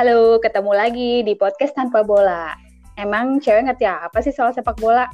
[0.00, 2.56] Halo, ketemu lagi di podcast tanpa bola.
[2.96, 5.04] Emang cewek ngerti apa sih soal sepak bola?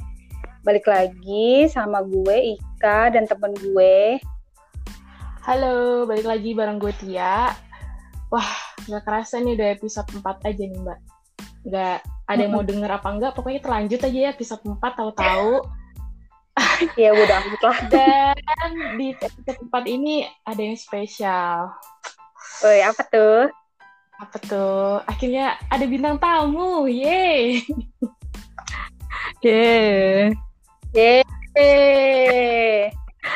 [0.63, 4.15] Balik lagi sama gue Ika dan temen gue.
[5.43, 7.51] Halo, balik lagi bareng gue Tia.
[8.31, 8.51] Wah,
[8.87, 10.23] nggak kerasa nih udah episode 4
[10.55, 10.99] aja nih Mbak.
[11.67, 15.67] Nggak ada yang mau denger apa enggak, pokoknya terlanjut aja ya episode 4 tahu-tahu.
[17.03, 17.77] ya udah lah.
[17.91, 21.75] Dan di episode 4 ini ada yang spesial.
[22.63, 23.66] Woi, apa tuh?
[24.17, 24.99] Apa tuh?
[25.05, 27.61] Akhirnya ada bintang tamu, yeay!
[29.45, 30.33] Yeay.
[30.93, 32.89] Yeay.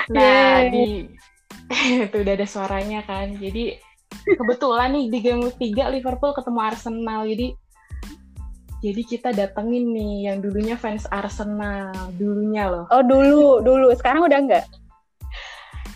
[0.10, 0.70] Nah, Yeay.
[0.74, 0.86] di
[2.10, 3.38] itu udah ada suaranya kan.
[3.38, 3.78] Jadi
[4.26, 7.22] kebetulan nih di game week 3 Liverpool ketemu Arsenal.
[7.30, 7.48] Jadi
[8.82, 12.90] jadi kita datengin nih yang dulunya fans Arsenal, dulunya loh.
[12.90, 13.94] Oh dulu, dulu.
[13.94, 14.66] Sekarang udah enggak?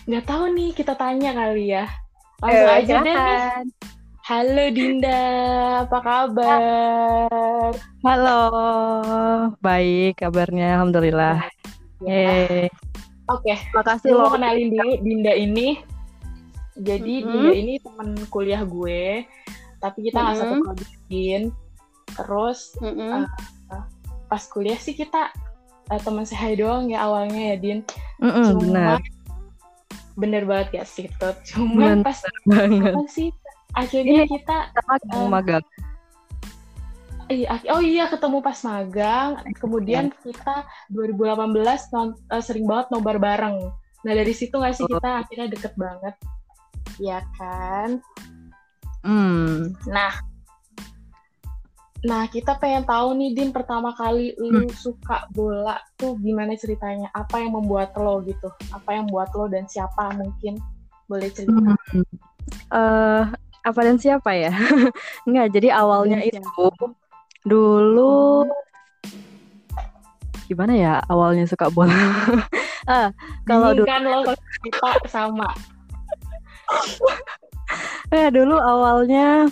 [0.06, 1.90] Nggak tahu nih, kita tanya kali ya.
[2.38, 3.38] Langsung Eh, aja deh nih.
[4.26, 5.22] Halo Dinda,
[5.86, 7.70] apa kabar?
[8.02, 8.40] Halo.
[9.62, 11.46] Baik kabarnya alhamdulillah.
[12.02, 12.66] Ya.
[13.30, 14.26] Oke, Makasih Gue loh.
[14.26, 15.78] mau kenalin dulu Dinda ini.
[16.74, 17.30] Jadi Mhm.
[17.30, 19.22] Dinda ini teman kuliah gue,
[19.78, 20.62] tapi kita nggak satu Mhm.
[20.64, 20.86] kelompok.
[22.16, 23.22] Terus Mm-mm.
[24.26, 25.30] pas kuliah sih kita
[25.86, 27.78] eh, teman sehari doang ya awalnya ya Din.
[28.18, 28.98] Mm-mm, Cuma benar
[30.18, 31.38] bener banget ya sih Tot.
[31.46, 32.90] Cuman Bener pas banget.
[32.90, 33.30] apa sih
[33.76, 35.64] akhirnya Ini- kita Sama Eh, magang.
[37.28, 39.30] iya, oh iya ketemu pas magang.
[39.60, 43.68] Kemudian kita 2018 non- eh, sering banget nobar bareng.
[44.02, 44.90] Nah dari situ nggak sih Oh.
[44.96, 46.14] kita akhirnya deket banget,
[46.96, 48.00] ya kan?
[49.02, 49.74] Hmm.
[49.86, 50.14] Nah,
[52.02, 57.10] nah kita pengen tahu nih Din pertama kali lu suka bola tuh gimana ceritanya?
[57.12, 58.46] Apa yang membuat lo gitu?
[58.70, 60.58] Apa yang membuat lo dan siapa mungkin
[61.06, 61.54] boleh cerita?
[61.92, 62.06] Hmm.
[62.70, 63.22] Eh,
[63.66, 64.54] apa dan siapa ya?
[65.26, 66.66] Enggak, jadi awalnya Dan itu
[67.42, 68.46] dulu
[70.46, 71.90] gimana ya awalnya suka bola?
[72.90, 73.10] ah,
[73.42, 74.22] kalau dulu kan lo
[74.62, 75.50] kita sama.
[78.14, 79.50] eh dulu awalnya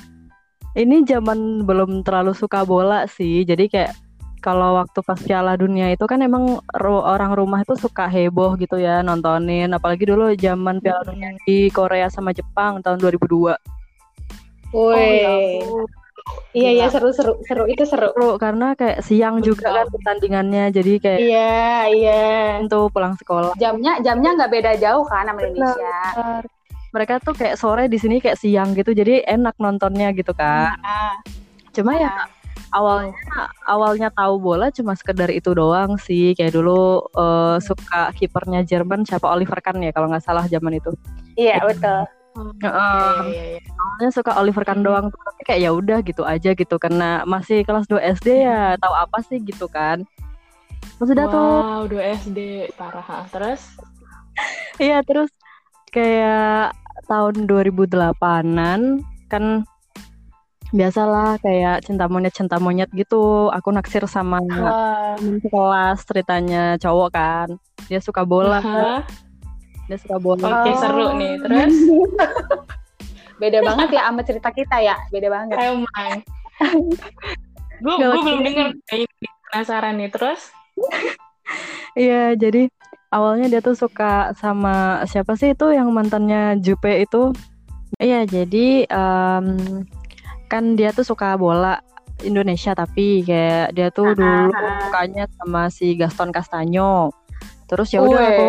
[0.79, 3.43] ini zaman belum terlalu suka bola sih.
[3.43, 3.99] Jadi kayak
[4.39, 8.79] kalau waktu pas Piala Dunia itu kan emang ru- orang rumah itu suka heboh gitu
[8.79, 9.75] ya nontonin.
[9.75, 13.84] Apalagi dulu zaman Piala Dunia di Korea sama Jepang tahun 2002.
[14.75, 15.23] Oh, Woi.
[15.23, 15.35] ya.
[16.55, 16.95] Iya, iya Gila.
[16.95, 18.11] seru seru seru itu seru.
[18.15, 20.71] Seru karena kayak siang juga kan pertandingannya.
[20.71, 22.23] Jadi kayak Iya, iya.
[22.67, 23.55] tuh pulang sekolah.
[23.59, 25.99] Jamnya jamnya nggak beda jauh kan sama Indonesia.
[26.95, 28.95] Mereka tuh kayak sore di sini kayak siang gitu.
[28.95, 30.79] Jadi enak nontonnya gitu kan.
[30.79, 31.19] Nah,
[31.75, 32.31] Cuma ya
[32.71, 33.15] awalnya
[33.67, 39.27] awalnya tahu bola cuma sekedar itu doang sih kayak dulu eh, suka kipernya Jerman siapa
[39.31, 40.91] Oliver Kahn ya kalau nggak salah zaman itu
[41.39, 42.07] iya betul.
[42.35, 42.71] Iya,
[43.31, 43.61] iya, iya.
[43.79, 47.87] awalnya suka Oliver Kahn doang tapi kayak ya udah gitu aja gitu karena masih kelas
[47.87, 50.03] 2 SD ya tahu apa sih gitu kan
[50.99, 52.39] terus udah tuh Wow, 2 SD
[52.75, 53.03] parah.
[53.03, 53.19] ha.
[53.31, 53.63] Terus
[54.83, 55.31] iya terus
[55.89, 56.75] kayak
[57.07, 58.81] tahun 2008an
[59.31, 59.45] kan
[60.71, 64.43] biasalah kayak cinta monyet cinta monyet gitu aku naksir sama
[65.15, 67.49] temen sekelas ceritanya cowok kan
[67.87, 69.07] dia suka bola Hah?
[69.89, 70.65] Dia suka bola.
[70.65, 71.35] Oke, seru nih.
[71.45, 71.75] Terus?
[73.43, 75.57] Beda banget ya sama cerita kita ya, beda banget.
[75.59, 76.23] emang.
[77.83, 79.07] Gue gue belum denger ini
[79.51, 80.11] penasaran nih.
[80.13, 80.41] Terus?
[81.95, 82.67] Iya jadi
[83.15, 87.31] awalnya dia tuh suka sama siapa sih itu yang mantannya Jupe itu?
[88.03, 89.47] Iya jadi em,
[90.51, 91.79] kan dia tuh suka bola
[92.23, 94.51] Indonesia tapi kayak dia tuh dulu
[94.87, 97.11] sukanya sama si Gaston Castanyo
[97.67, 98.49] terus ya udah aku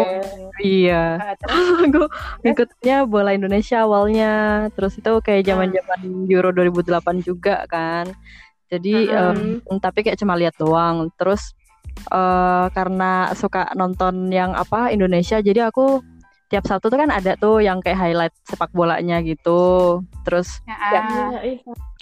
[0.62, 1.20] iya.
[1.20, 1.34] Ah,
[1.86, 2.08] aku
[2.46, 4.68] ikutnya bola Indonesia awalnya.
[4.76, 6.00] Terus itu kayak zaman zaman
[6.32, 8.12] Euro 2008 juga kan.
[8.72, 9.62] Jadi Mhm.
[9.70, 11.10] em, tapi kayak cuma lihat doang.
[11.20, 11.54] Terus
[12.12, 16.04] eh, karena suka nonton yang apa Indonesia jadi aku
[16.52, 20.04] tiap Sabtu tuh kan ada tuh yang kayak highlight sepak bolanya gitu.
[20.22, 21.30] Terus ya, ya, ah,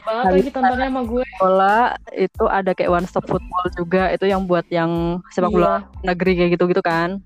[0.03, 1.23] banget lagi tontonnya sama gue.
[1.39, 1.77] bola
[2.11, 4.11] itu ada kayak one stop football juga.
[4.11, 7.23] Itu yang buat yang sepak bola negeri kayak gitu gitu kan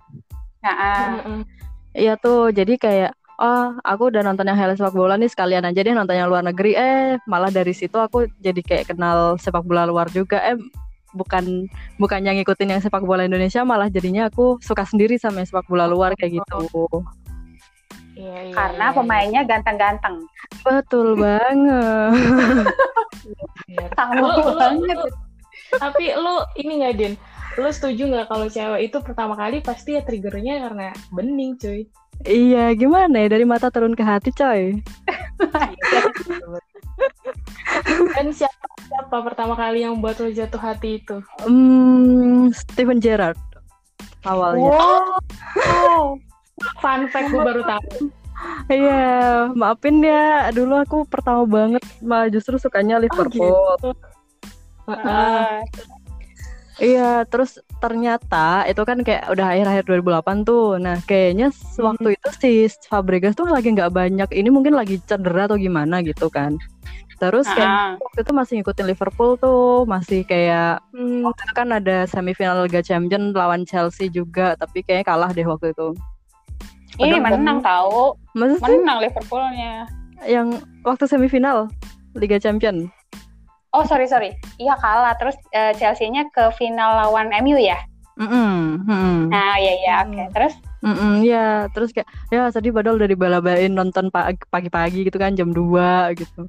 [0.67, 1.07] ya, ah.
[1.23, 1.39] Mm-mm.
[1.97, 5.79] Iya tuh, jadi kayak oh aku udah nonton yang highlight sepak bola nih sekalian aja
[5.81, 6.75] deh nonton yang luar negeri.
[6.75, 10.43] Eh malah dari situ aku jadi kayak kenal sepak bola luar juga.
[10.43, 10.57] Eh
[11.15, 11.65] bukan
[11.97, 15.89] bukannya ngikutin yang sepak bola Indonesia, malah jadinya aku suka sendiri sama yang sepak bola
[15.89, 16.85] luar kayak gitu.
[18.17, 20.25] Iya, iya, Karena iya, pemainnya ganteng-ganteng.
[20.65, 22.65] Betul banget.
[23.69, 23.85] iya.
[24.17, 24.97] Lu- banget.
[25.77, 27.13] Tapi lu ini nggak Din?
[27.57, 31.89] Lu setuju nggak kalau cewek itu pertama kali pasti ya triggernya karena bening cuy?
[32.25, 34.81] iya, gimana ya dari mata turun ke hati, coy.
[38.17, 41.21] Dan siapa siapa pertama kali yang buat lo jatuh hati itu?
[41.45, 43.37] Hmm, Steven Gerrard
[44.25, 44.73] awalnya.
[44.73, 46.17] Wow.
[46.81, 48.09] Fun fact gue baru tahu.
[48.69, 50.49] Iya, maafin ya.
[50.53, 53.31] Dulu aku pertama banget malah justru sukanya Liverpool.
[53.31, 53.91] gitu.
[54.87, 55.03] Heeh.
[55.03, 55.59] Ah,
[56.77, 60.77] Iya, terus ternyata itu kan kayak udah akhir-akhir 2008 tuh.
[60.77, 61.89] Nah, kayaknya s- Hmm.
[61.89, 62.51] waktu itu si
[62.85, 64.29] Fabregas tuh lagi nggak banyak.
[64.29, 66.53] Ini mungkin lagi cedera atau gimana gitu kan.
[67.17, 67.91] Terus kayak ah.
[67.97, 71.25] waktu itu masih ngikutin Liverpool tuh, masih kayak Hmm.
[71.25, 75.73] waktu itu kan ada semifinal Liga Champions lawan Chelsea juga, tapi kayaknya kalah deh waktu
[75.73, 75.97] itu.
[76.97, 79.85] Ini menang tahu, menang Liverpoolnya.
[80.25, 80.49] yang
[80.81, 81.69] waktu semifinal
[82.13, 82.89] Liga Champions?
[83.77, 85.13] Oh sorry sorry, iya kalah.
[85.21, 87.77] Terus eh, Chelsea-nya ke final lawan MU ya?
[88.17, 89.29] Mm-mm, mm-mm.
[89.29, 90.17] Nah iya iya oke.
[90.17, 90.33] Hmm.
[90.33, 95.37] Terus Mm-mm, ya, terus kayak ya tadi padahal udah dibala-balain nonton pa- pagi-pagi gitu kan
[95.37, 96.45] jam 2 gitu.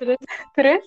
[0.56, 0.84] terus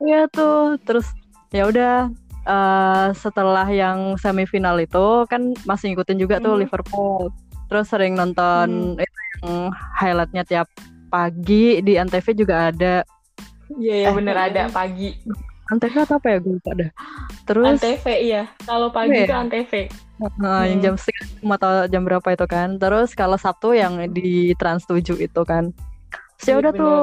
[0.00, 1.04] Iya tuh, terus
[1.52, 2.08] ya udah
[2.48, 6.56] eh, setelah yang semifinal itu kan masih ngikutin juga tuh.
[6.56, 7.28] Liverpool.
[7.68, 10.68] Terus sering nonton itu yang highlightnya tiap
[11.12, 13.04] pagi di Antv juga ada.
[13.70, 15.12] Iya, ya, Eh, bener ada pagi.
[15.68, 16.90] Antv atau apa ya gue lupa dah.
[17.44, 18.48] Terus Antv iya.
[18.62, 19.24] Kalau pagi Iya.
[19.24, 19.72] itu Antv.
[20.38, 20.84] Nah, yang Hmm.
[20.84, 22.68] jam setengah atau jam berapa itu kan.
[22.76, 25.72] Terus kalau Sabtu yang di Trans 7 itu kan.
[26.36, 26.96] Terus ya Iya, udah tuh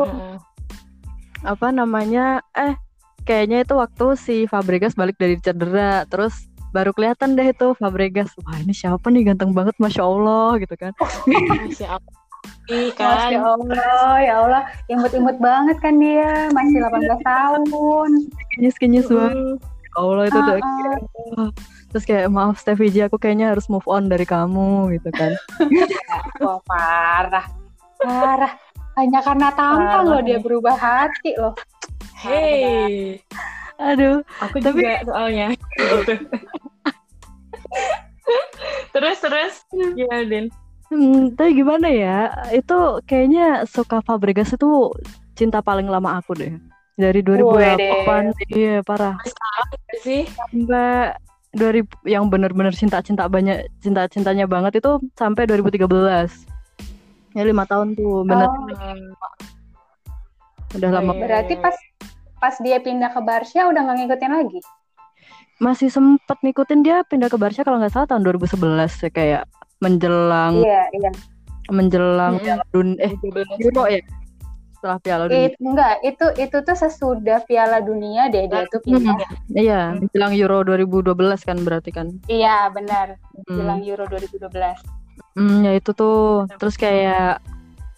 [1.42, 2.44] apa namanya?
[2.54, 2.76] Eh,
[3.24, 6.04] kayaknya itu waktu si Fabregas balik dari cedera.
[6.06, 6.36] Terus
[6.70, 8.30] baru kelihatan deh itu Fabregas.
[8.40, 10.94] Wah, ini siapa nih ganteng banget Masya Allah gitu kan.
[11.60, 12.16] Masya Allah.
[12.68, 13.32] Ih, kan.
[13.32, 18.10] Masya Allah, ya Allah, imut-imut banget kan dia, masih 18 tahun.
[18.54, 19.36] Kinyis-kinyis banget.
[19.36, 19.56] Hmm.
[19.60, 20.62] Ya Allah itu udah Ah, ah.
[20.62, 21.00] kayak,
[21.34, 21.50] wah.
[21.90, 25.34] Terus kayak maaf Stevie J, aku kayaknya harus move on dari kamu gitu kan.
[26.46, 27.46] Wah parah,
[27.98, 28.54] parah.
[28.94, 30.12] Hanya karena tampang Parah.
[30.14, 31.58] loh dia berubah hati loh.
[32.14, 33.18] Hey,
[33.80, 35.48] Aduh, aku Tapi- juga soalnya.
[38.90, 40.46] Terus terus gimana Din?
[40.90, 42.18] Hmm, tapi gimana ya?
[42.50, 44.90] Itu kayaknya suka Fabregas itu
[45.38, 46.54] cinta paling lama aku deh.
[47.00, 49.16] Dari 2008, iya parah.
[50.04, 51.16] sih Sampai
[51.56, 55.88] 2000 yang bener-bener cinta-cinta banyak cinta-cintanya banget itu sampai 2013.
[57.38, 58.66] Ya lima tahun tuh, bener Oh,
[60.78, 61.12] udah lama.
[61.18, 61.74] berarti pas
[62.38, 64.60] pas dia pindah ke Barca udah nggak ngikutin lagi.
[65.60, 69.44] Masih sempet ngikutin dia pindah ke Barca kalau nggak salah tahun 2011 ya kayak
[69.80, 71.12] menjelang Iya, iya.
[71.72, 72.46] menjelang Mm-mm.
[72.46, 73.14] Piala Dunia eh
[73.64, 74.02] Euro ya.
[74.80, 75.52] Setelah Piala Dunia.
[75.52, 79.16] It- enggak, itu itu tuh sesudah Piala Dunia deh dia tuh pindah.
[79.52, 82.08] Iya, menjelang Euro 2012 kan berarti kan.
[82.32, 83.20] Iya, benar.
[83.48, 83.60] Hmm.
[83.60, 84.80] Jelang Euro 2012.
[85.36, 86.48] Hmm, ya itu tuh.
[86.60, 87.44] Terus kayak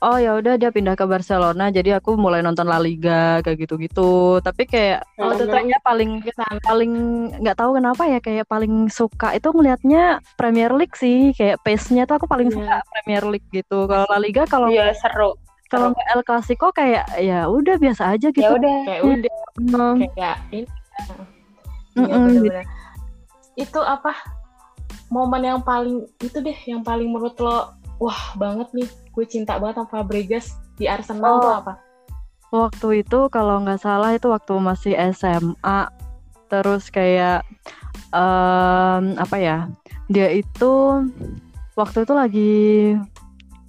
[0.02, 4.12] oh ya udah dia pindah ke Barcelona jadi aku mulai nonton La Liga kayak gitu-gitu.
[4.40, 6.26] Tapi kayak Oh, sebenarnya paling
[6.60, 6.92] paling
[7.38, 11.32] nggak tahu kenapa ya kayak paling suka itu ngelihatnya Premier League sih.
[11.32, 12.58] Kayak pace-nya tuh aku paling Iya.
[12.58, 13.86] suka Premier League gitu.
[13.86, 15.38] Kalau La Liga kalau Iya, seru.
[15.68, 18.52] kalau nggak El Clasico kayak ya udah biasa aja Ya gitu.
[18.52, 18.76] udah.
[18.84, 20.68] kayak udah Hmm, kayak ini
[21.92, 22.66] Mm-mm, Iya, bener-bener.
[23.54, 24.12] itu apa
[25.08, 28.90] momen yang paling itu deh yang paling menurut lo wah banget nih.
[29.14, 31.42] Gue cinta banget sama Fabregas di Arsenal Oh.
[31.46, 31.74] tuh apa?
[32.52, 35.88] Waktu itu kalau nggak salah itu waktu masih SMA
[36.50, 37.46] terus kayak
[38.12, 39.58] em, apa ya?
[40.12, 41.06] Dia itu
[41.78, 42.54] waktu itu lagi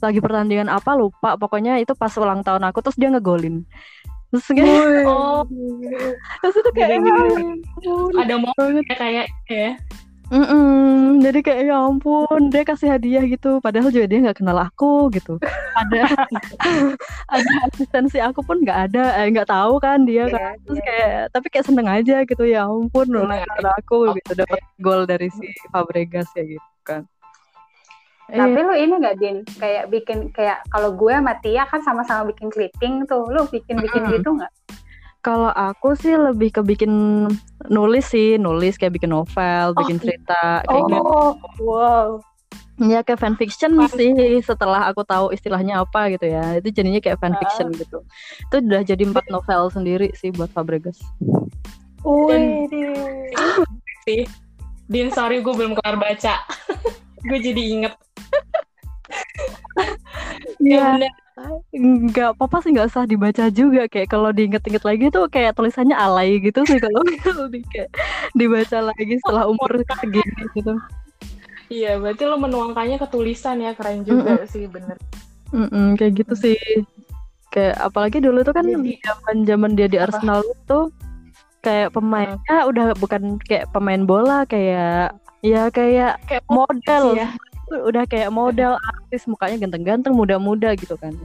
[0.02, 1.38] lagi pertandingan apa lupa.
[1.38, 3.62] Pokoknya itu pas ulang tahun aku terus dia ngegolin.
[4.32, 5.46] Terus kayak oh.
[6.42, 7.12] Terus itu kayak Gini-gini.
[7.12, 7.46] ya
[7.86, 8.12] ampun.
[8.18, 9.78] ada momen kayak ya
[10.32, 11.20] Mm-mm.
[11.20, 15.36] jadi kayak ya ampun dia kasih hadiah gitu padahal juga dia nggak kenal aku gitu
[15.76, 16.08] ada
[17.36, 20.86] ada asistensi aku pun nggak ada eh, nggak tahu kan dia kan Iya, terus iya.
[20.88, 23.48] kayak tapi kayak seneng aja gitu ya ampun Seneng ulang aja.
[23.52, 24.16] tahun aku Oke.
[24.18, 27.02] gitu dapat gol dari si Fabregas ya gitu kan
[28.24, 29.36] Tapi Eh, lu ini nggak Din?
[29.60, 33.28] Kayak bikin kayak kalau gue sama Tia kan sama-sama bikin clipping tuh.
[33.28, 34.14] Lu bikin-bikin Mm-mm.
[34.16, 34.48] gitu nggak?
[35.22, 36.90] Kalau aku sih lebih ke bikin
[37.70, 40.02] nulis sih nulis kayak bikin novel bikin iya.
[40.02, 41.02] cerita kayak gitu.
[41.06, 42.08] Oh, wow.
[42.82, 46.58] ya kayak fanfiction sih setelah aku tahu istilahnya apa gitu ya.
[46.58, 48.02] Itu jadinya kayak fanfiction gitu.
[48.50, 50.98] Itu udah jadi empat novel sendiri sih buat Fabregas.
[52.02, 52.66] Wih,
[54.02, 54.26] sih
[54.92, 56.42] Din sorry gue belum kelar baca.
[57.30, 57.94] Gue jadi inget.
[60.58, 61.21] Iya, bener.
[61.72, 66.36] Nggak apa-apa sih nggak usah dibaca juga kayak kalau diinget-inget lagi tuh kayak tulisannya alay
[66.38, 67.00] gitu sih kalau
[67.54, 67.88] di kayak
[68.36, 70.76] dibaca lagi setelah umur segini gitu.
[71.72, 75.00] iya berarti lo menuangkannya ke tulisan ya keren juga sih bener
[75.52, 76.56] Mm-mm, kayak gitu sih.
[77.52, 80.08] Kayak apalagi dulu tuh kan Jadi- zaman-zaman dia di Apa?
[80.08, 80.78] Arsenal itu
[81.60, 85.12] kayak pemainnya udah bukan kayak pemain bola kayak
[85.44, 87.28] ya kayak kayak model ya.
[87.80, 91.16] Udah kayak model artis mukanya ganteng-ganteng muda-muda gitu kan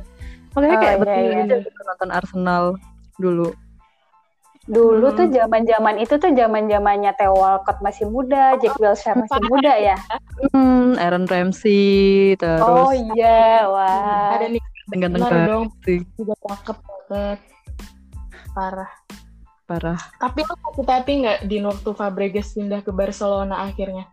[0.55, 1.41] makanya Oh, kayak iya, betul iya.
[1.43, 2.63] aja gitu nonton Arsenal
[3.17, 3.49] dulu
[4.67, 5.15] Dulu Hmm.
[5.15, 9.95] tuh zaman-zaman itu tuh zaman-zamannya Theo Walcott masih muda, Jack Wilshere masih muda ya.
[10.51, 14.35] hmm, Aaron Ramsey terus Oh iya, wah.
[14.35, 14.59] ada nih
[14.91, 16.77] ganteng bener banget dong sih juga cakep
[17.07, 17.39] banget
[18.51, 18.91] parah
[19.63, 24.07] parah tapi lo sakit hati nggak di waktu Fabregas pindah ke Barcelona akhirnya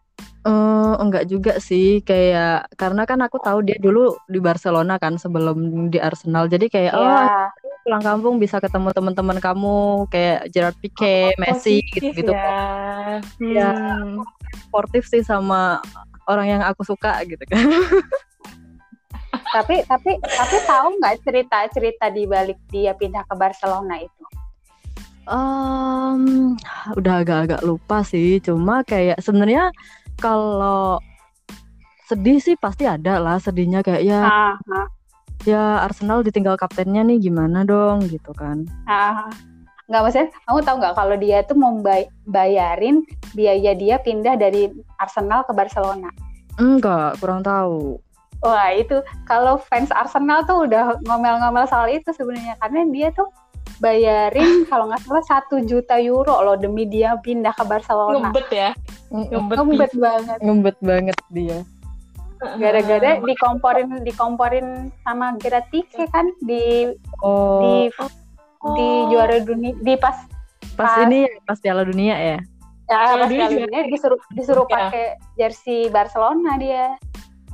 [0.45, 5.89] Eh, enggak juga sih kayak karena kan aku tahu dia dulu di Barcelona kan sebelum
[5.89, 7.49] di Arsenal jadi kayak oh Iya.
[7.81, 12.45] pulang kampung bisa ketemu teman-teman kamu kayak Gerard Pique, Messi Positif gitu-gitu ya.
[13.41, 13.73] Ya.
[13.73, 14.21] Hmm.
[14.69, 15.81] sportif sih sama
[16.29, 17.65] orang yang aku suka gitu kan
[19.55, 24.25] Tapi tapi tapi tahu nggak cerita-cerita di balik dia pindah ke Barcelona itu?
[25.25, 26.53] Em,
[26.99, 29.73] udah agak-agak lupa sih cuma kayak sebenarnya
[30.17, 30.99] kalau
[32.05, 34.87] sedih sih pasti ada lah sedihnya kayak ya Ah, ah,
[35.43, 39.29] ya Arsenal ditinggal kaptennya nih gimana dong gitu kan ah.
[39.85, 43.05] Nggak maksudnya, kamu tahu nggak kalau dia tuh mau bay- bayarin
[43.37, 46.09] biaya dia pindah dari Arsenal ke Barcelona?
[46.55, 48.01] enggak kurang tahu
[48.41, 53.25] Wah itu kalau fans Arsenal tuh udah ngomel-ngomel soal itu sebenarnya karena dia tuh
[53.79, 58.31] bayarin kalau nggak salah satu juta euro loh demi dia pindah ke Barcelona.
[58.31, 58.71] ngebet ya
[59.11, 60.39] ngebet, Ngebet banget.
[60.41, 61.59] ngebet banget dia
[62.45, 65.33] Gara-gara dikomporin dikomporin sama
[65.73, 66.93] Pique kan di
[67.25, 67.89] oh di
[68.77, 70.17] di juara dunia di pas
[70.77, 72.39] pas, pas- ini ya, pas Piala Dunia ya
[72.85, 74.73] ya pas dunia Piala dunia disuruh disuruh Ya.
[74.77, 75.07] pakai
[75.37, 77.01] jersey Barcelona dia.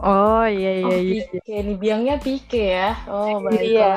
[0.02, 2.90] oh iya Oh, iya iya Pique, di biangnya Pique ya.
[3.07, 3.62] Oh, baiklah.
[3.62, 3.95] Iya.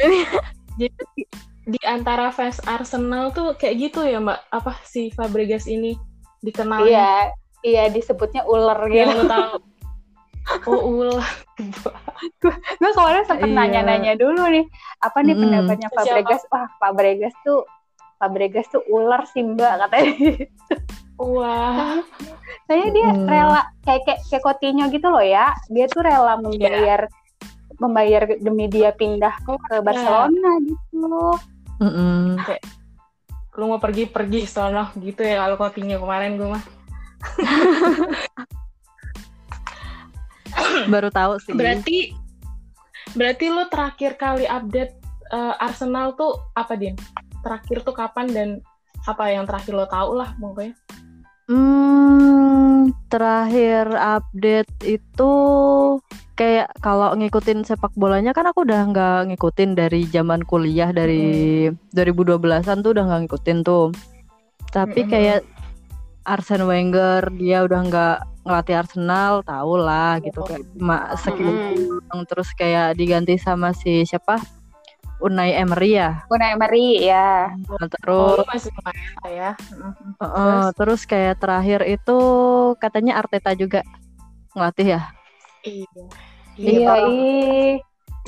[0.80, 1.22] Jadi
[1.68, 4.40] di antara fans Arsenal tuh kayak gitu ya, Mbak.
[4.48, 5.92] Apa si Fabregas ini
[6.40, 8.96] dikenal Iya, iya disebutnya ular gitu.
[8.96, 9.60] yang tahu.
[10.66, 11.30] Oh, ulah.
[12.40, 13.54] Gue kemarin sempet Iya.
[13.54, 14.66] nanya-nanya dulu nih,
[14.98, 15.42] apa nih Mm-mm.
[15.46, 16.00] pendapatnya Siapa?
[16.02, 16.42] Fabregas?
[16.50, 17.60] Wah, Fabregas tuh
[18.18, 20.12] Fabregas tuh ular sih mbak katanya.
[21.20, 22.02] Wah.
[22.66, 23.26] Kayaknya dia Mm.
[23.28, 25.54] rela kayak kayak kayak Coutinho gitu loh ya.
[25.70, 27.06] Dia tuh rela membayar
[27.80, 31.32] membayar demi dia pindah ke Barcelona gitu.
[31.80, 32.36] Mm-mm.
[33.56, 36.64] Lu mau pergi-pergi sono gitu ya kalau Coutinho kemarin gue mah.
[40.88, 42.16] baru tahu sih Berarti
[43.12, 44.94] berarti lu terakhir kali update
[45.32, 46.94] eh, Arsenal tuh apa, Din?
[47.40, 48.48] Terakhir tuh kapan dan
[49.08, 50.76] apa yang terakhir lo tahu lah pokoknya.
[51.50, 55.32] Hmm, terakhir update itu
[56.40, 62.80] kayak kalau ngikutin sepak bolanya kan aku udah nggak ngikutin dari zaman kuliah dari 2012-an
[62.80, 63.92] tuh udah nggak ngikutin tuh.
[64.72, 65.12] Tapi Mm-mm.
[65.12, 65.40] kayak
[66.24, 68.16] Arsene Wenger dia udah nggak
[68.48, 70.48] ngelatih Arsenal, tau lah gitu Oh.
[70.48, 72.24] kayak cuma sekilas Mm-mm.
[72.24, 74.40] terus kayak diganti sama si siapa?
[75.20, 76.24] Unai Emery ya.
[76.32, 77.52] Unai Emery ya.
[77.68, 79.50] Oh, Terus lu masih lumayan lah ya.
[79.76, 80.12] Mm-mm.
[80.24, 82.16] Heeh, terus kayak terakhir itu
[82.80, 83.84] katanya Arteta juga
[84.56, 85.02] ngelatih ya.
[85.60, 86.29] Iya.
[86.58, 87.08] Iya, parah.
[87.10, 87.72] ih.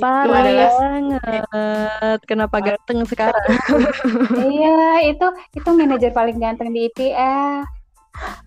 [0.00, 2.19] Parah banget.
[2.25, 3.47] Kenapa ganteng sekarang?
[4.55, 7.62] iya, itu itu manajer paling ganteng di IPL.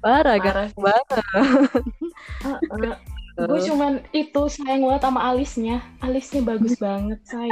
[0.02, 0.82] Parah, Parah ganteng sih.
[0.82, 1.24] banget.
[3.36, 5.84] Gue cuman itu sayang banget sama alisnya.
[6.00, 7.52] Alisnya bagus banget, say.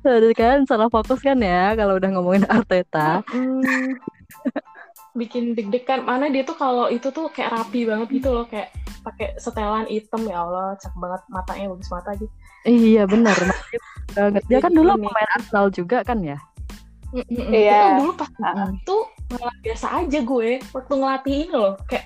[0.00, 3.20] Tadi kan salah fokus kan ya kalau udah ngomongin Arteta.
[3.32, 3.98] Mm.
[5.16, 6.04] Bikin deg-degan.
[6.04, 8.70] Mana dia tuh kalau itu tuh kayak rapi banget gitu loh, kayak
[9.00, 12.32] pakai setelan hitam ya Allah, cakep banget matanya bagus mata gitu.
[12.66, 13.34] Iya benar,
[14.16, 14.42] banget.
[14.50, 16.38] Dia kan dulu pemain Arsenal juga kan ya.
[17.30, 17.80] Iya.
[17.80, 18.30] Itu dulu pas
[18.74, 18.96] itu
[19.26, 22.04] malah biasa aja gue waktu ngelatih ini loh, kayak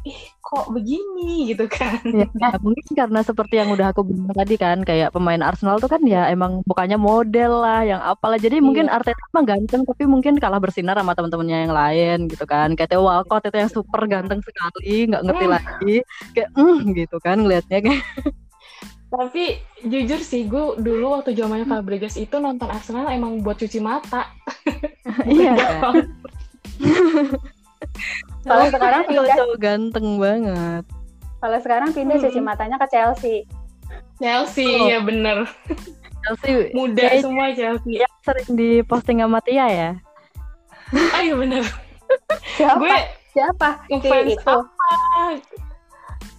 [0.00, 2.00] ih kok begini gitu kan.
[2.08, 2.26] Ya,
[2.58, 6.26] mungkin karena seperti yang udah aku bilang tadi kan, kayak pemain Arsenal tuh kan ya
[6.32, 8.40] emang bukannya model lah, yang apalah.
[8.40, 8.96] Jadi mungkin Iya.
[8.96, 12.72] Arteta mah ganteng, tapi mungkin kalah bersinar sama teman-temannya yang lain gitu kan.
[12.74, 15.54] Kayak Theo Walcott itu yang super ganteng sekali, nggak ngerti Hmm.
[15.54, 15.96] lagi.
[16.32, 18.04] Kayak mm, gitu kan ngelihatnya kayak.
[19.10, 24.30] Tapi jujur sih gue dulu waktu zamannya Fabregas itu nonton Arsenal emang buat cuci mata.
[25.26, 25.54] Iya.
[28.42, 30.84] Kalau sekarang pindah, cowok ganteng banget.
[31.38, 32.24] kalau sekarang pindah Hmm.
[32.26, 33.36] cuci matanya ke Chelsea.
[34.16, 34.86] Chelsea Oh.
[34.86, 35.48] ya bener.
[36.20, 37.92] Chelsea Muda Kayaknya- semua Chelsea.
[37.98, 39.90] yang sering di posting sama Tia ya.
[41.14, 41.64] Ah iya bener.
[42.54, 42.76] Siapa?
[42.76, 42.96] gue
[43.30, 43.68] Siapa?
[43.80, 44.42] Si ngefans itu.
[44.42, 44.90] apa?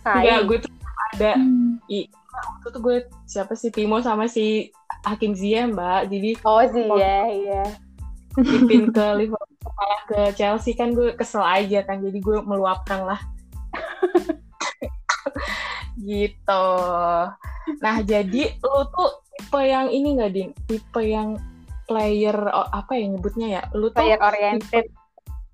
[0.03, 0.71] Enggak, gue tuh
[1.13, 1.31] ada
[1.87, 1.99] i
[2.31, 6.59] waktu itu gue siapa sih Timo sama si Hakim Ziyech mbak jadi Oh
[6.95, 7.63] ya, iya.
[8.33, 13.21] titipin ke Liverpool malah ke Chelsea kan gue kesel aja kan jadi gue meluapkan lah
[16.01, 16.67] gitu
[17.77, 21.37] nah jadi lu tuh tipe yang ini nggak din tipe yang
[21.83, 24.85] player oh, apa ya nyebutnya ya lu tuh Player oriented.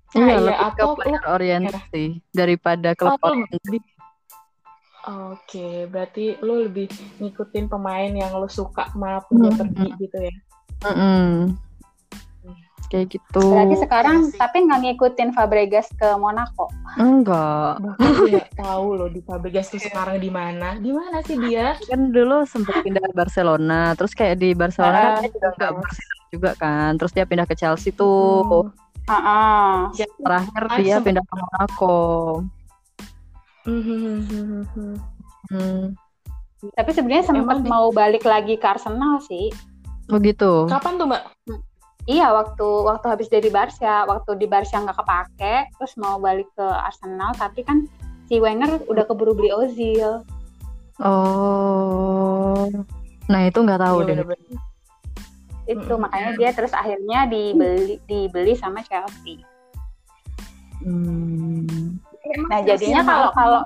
[0.08, 3.60] Nah, Iya, iya, lebih ke atau player lu- oriented sih daripada klub atau oriented.
[3.62, 3.96] lebih-
[5.08, 6.88] Oke, berarti lu lebih
[7.18, 9.58] ngikutin pemain yang lu suka maupun dia Hmm.
[9.58, 10.34] pergi gitu ya.
[10.82, 11.28] Mm-mm.
[12.88, 13.44] Kayak gitu.
[13.52, 16.72] Berarti sekarang tapi nggak ngikutin Fabregas ke Monaco.
[16.96, 17.84] Enggak.
[17.84, 20.80] Bahkan nggak tahu loh di Fabregas tuh sekarang di mana.
[20.80, 21.76] Di mana sih dia?
[21.84, 25.72] Kan dulu sempat pindah ke Barcelona, terus kayak di Barcelona kan Ah, dia juga nggak
[25.76, 26.90] bersinar juga kan.
[26.96, 28.72] Terus dia pindah ke Chelsea tuh.
[29.04, 29.72] Heeh.
[30.24, 32.00] Terakhir Ah, dia pindah ke Monaco.
[33.68, 34.64] Hmm.
[35.52, 35.92] Hmm.
[36.72, 39.52] Tapi sebenarnya sempat mau balik lagi ke Arsenal sih.
[40.08, 40.64] Begitu.
[40.72, 41.22] Kapan tuh mbak?
[42.08, 46.64] Iya, waktu waktu habis dari Barca, waktu di Barca nggak kepake, terus mau balik ke
[46.64, 47.84] Arsenal, tapi kan
[48.32, 50.24] si Wenger udah keburu beli Ozil.
[51.04, 52.64] Oh.
[53.28, 54.40] Nah, itu nggak tahu Iya, deh.
[55.68, 56.00] Itu Mm-mm.
[56.00, 59.44] makanya dia terus akhirnya dibeli dibeli sama Chelsea.
[60.80, 62.00] Hmm.
[62.48, 63.60] Nah, jadinya kalau kalau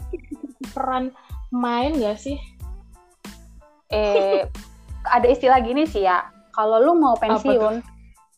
[0.74, 1.14] peran
[1.54, 2.38] main gak sih?
[3.92, 4.48] eh
[5.04, 6.24] ada istilah gini sih ya,
[6.56, 7.84] kalau lu mau pensiun,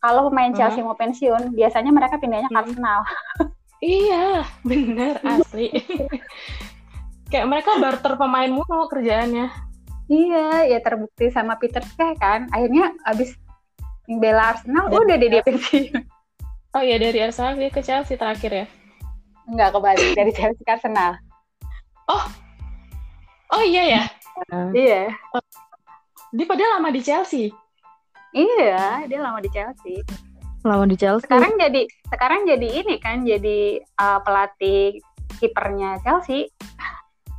[0.05, 0.53] kalau pemain.
[0.53, 2.61] Chelsea mau pensiun, biasanya mereka pindahnya ke.
[2.61, 3.01] Arsenal.
[3.81, 5.73] Iya, bener asli.
[7.33, 9.49] Kayak mereka barter pemain mulu kerjaannya.
[10.13, 12.53] Iya, ya terbukti sama Peter Cech kan.
[12.53, 13.33] Akhirnya abis
[14.05, 16.05] bela Arsenal, Dan- udah deh dia pensiun.
[16.77, 18.67] Oh iya dari Arsenal dia ke Chelsea terakhir ya.
[19.49, 21.17] Enggak kebalik dari Chelsea ke Arsenal.
[23.55, 24.03] Oh iya ya.
[24.75, 25.15] Iya.
[26.35, 27.55] Dia padahal lama di Chelsea.
[28.35, 30.03] Iya, dia lama di Chelsea.
[30.67, 31.23] Lama di Chelsea.
[31.23, 34.99] Sekarang jadi sekarang jadi ini kan jadi uh, pelatih
[35.39, 36.51] kipernya Chelsea.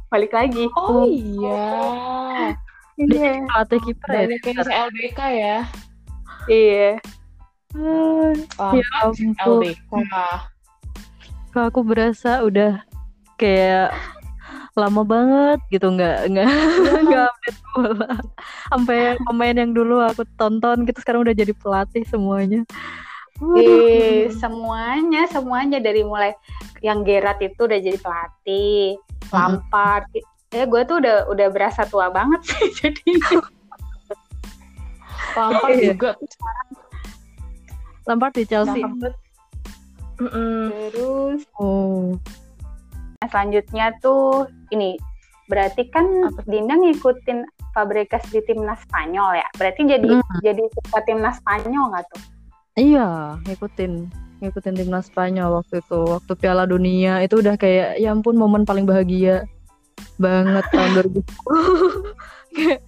[0.07, 0.71] Balik lagi.
[0.79, 1.67] Oh iya.
[2.95, 3.43] Iya.
[3.43, 4.23] pelatih kiper ya.
[4.39, 5.57] Yang LBK ya.
[6.47, 6.89] Iya.
[7.75, 9.35] Lama Ya ampun.
[9.35, 9.91] LBK.
[11.51, 12.87] Kok aku berasa udah
[13.35, 13.91] kayak
[14.75, 16.47] lama banget gitu nggak nggak
[17.07, 18.11] nggak update bola
[18.69, 22.61] sampai pemain yang dulu aku tonton gitu sekarang udah jadi pelatih semuanya
[23.35, 26.31] Eh, semuanya semuanya dari mulai
[26.79, 28.95] yang Gerard itu udah jadi pelatih,
[29.27, 30.07] Lampard.
[30.55, 33.03] Ya gue tuh udah udah berasa tua banget sih jadi.
[35.35, 35.91] Lampard Iya.
[35.91, 36.27] juga tuh
[38.07, 39.15] Lampard di Chelsea Lampard.
[40.15, 40.71] Mm-mm.
[40.71, 42.15] Terus oh
[43.19, 44.99] nah, selanjutnya tuh ini
[45.45, 46.05] berarti kan?
[46.49, 49.47] Dinda ngikutin Fabregas di timnas Spanyol ya.
[49.55, 50.39] Berarti jadi Hmm.
[50.41, 52.21] jadi suka timnas Spanyol nggak tuh?
[52.75, 54.11] iya ngikutin
[54.43, 58.83] ngikutin timnas Spanyol waktu itu waktu Piala Dunia itu udah kayak ya ampun momen paling
[58.83, 59.47] bahagia
[60.19, 61.23] banget tahun 2010
[62.59, 62.79] kayak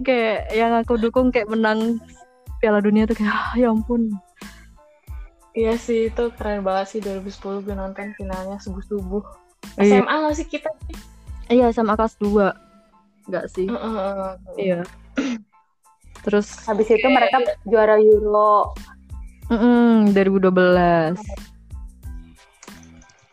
[0.00, 2.00] kayak yang aku dukung kayak menang
[2.64, 4.08] Piala Dunia tuh kayak ah, ya ampun
[5.52, 9.24] Iya sih itu keren banget sih 2010 gue nonton finalnya subuh-subuh.
[9.74, 10.00] Iya.
[10.00, 10.70] SMA gak sih kita?
[11.46, 12.50] Iya sama kelas 2
[13.26, 14.30] Enggak sih Heeh.
[14.56, 14.80] Iya
[16.22, 18.74] Terus Habis itu mereka juara Euro.
[19.46, 21.18] mm, 2012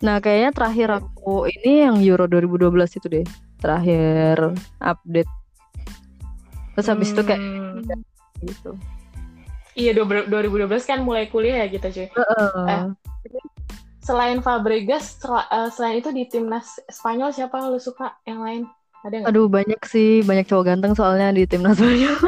[0.02, 3.26] Nah kayaknya terakhir aku Ini yang Euro 2012 itu deh
[3.58, 5.32] Terakhir update
[6.74, 7.82] Terus habis itu kayak Hmm.
[8.42, 8.74] gitu
[9.74, 12.06] Iya 2012 kan mulai kuliah ya kita cuy.
[12.06, 12.94] Heeh.
[14.04, 18.68] Selain Fabregas, sel- eh, selain itu di timnas Spanyol siapa lu suka yang lain?
[19.02, 19.30] Ada nggak?
[19.32, 22.16] Aduh banyak sih Banyak cowok ganteng soalnya di timnas Spanyol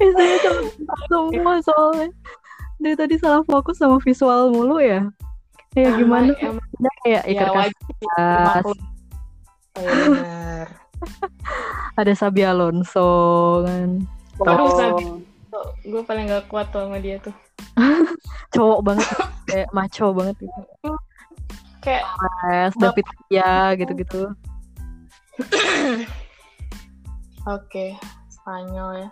[0.00, 0.64] Isinya cowok
[1.08, 2.08] semua soalnya
[2.76, 5.04] Dari tadi salah fokus sama visual mulu ya
[5.72, 7.46] Ya gimana Emang, Ada kayak ya.
[7.48, 8.76] Oh,
[9.72, 10.68] benar.
[12.00, 13.08] ada Sabi Alonso
[13.64, 14.04] kan
[14.42, 14.76] Aduh, Oh.
[14.76, 15.04] Sabi.
[15.86, 17.34] Gue paling gak kuat tuh sama dia tuh.
[18.52, 19.08] cowok banget
[19.48, 20.60] kayak maco banget gitu
[21.82, 22.04] Kayak
[22.46, 24.30] Yes, David ya gitu-gitu
[27.56, 27.86] oke
[28.30, 29.10] Spanyol ya.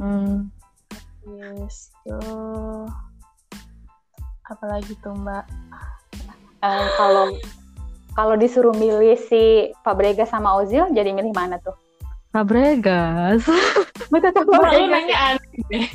[0.00, 0.48] hmm.
[1.28, 2.88] Yes tuh.
[4.48, 5.44] Apalagi tuh Mbak?
[6.64, 7.28] Eh, kalau
[8.16, 11.76] kalau disuruh milih si Fabregas sama Ozil, jadi milih mana tuh?
[12.30, 13.42] Fabregas
[14.10, 15.86] Betul tuh Mbak, lu nanya aneh deh.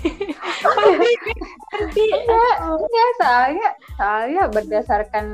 [1.95, 2.43] Iya,
[2.79, 3.69] iya, soalnya
[3.99, 5.25] soalnya berdasarkan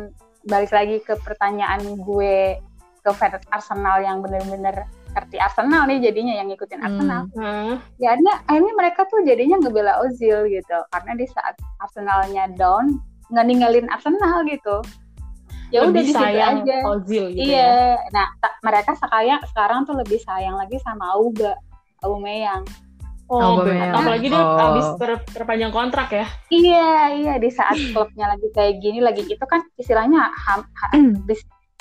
[0.49, 2.57] balik lagi ke pertanyaan gue
[3.01, 7.21] ke fans Arsenal yang bener-bener ngerti Arsenal nih jadinya yang ngikutin Arsenal.
[7.37, 7.77] Hmm.
[8.01, 12.97] Ya akhirnya, akhirnya mereka tuh jadinya ngebela Ozil gitu karena di saat Arsenalnya down
[13.29, 14.81] nggak ninggalin Arsenal gitu.
[15.71, 16.77] Ya udah Lebih di situ sayang aja.
[16.85, 17.47] Ozil gitu ya.
[17.47, 17.73] iya.
[18.09, 21.55] Nah, ta- mereka sekarang sekarang tuh lebih sayang lagi sama Auba,
[21.99, 22.67] Aubameyang.
[23.25, 23.95] Oh, Aubameyang.
[23.95, 24.59] apalagi dia Oh.
[24.59, 26.27] habis ter- terpanjang kontrak ya.
[26.49, 31.39] Iya, iya di saat klubnya lagi kayak gini lagi itu kan istilahnya ham, ha- habis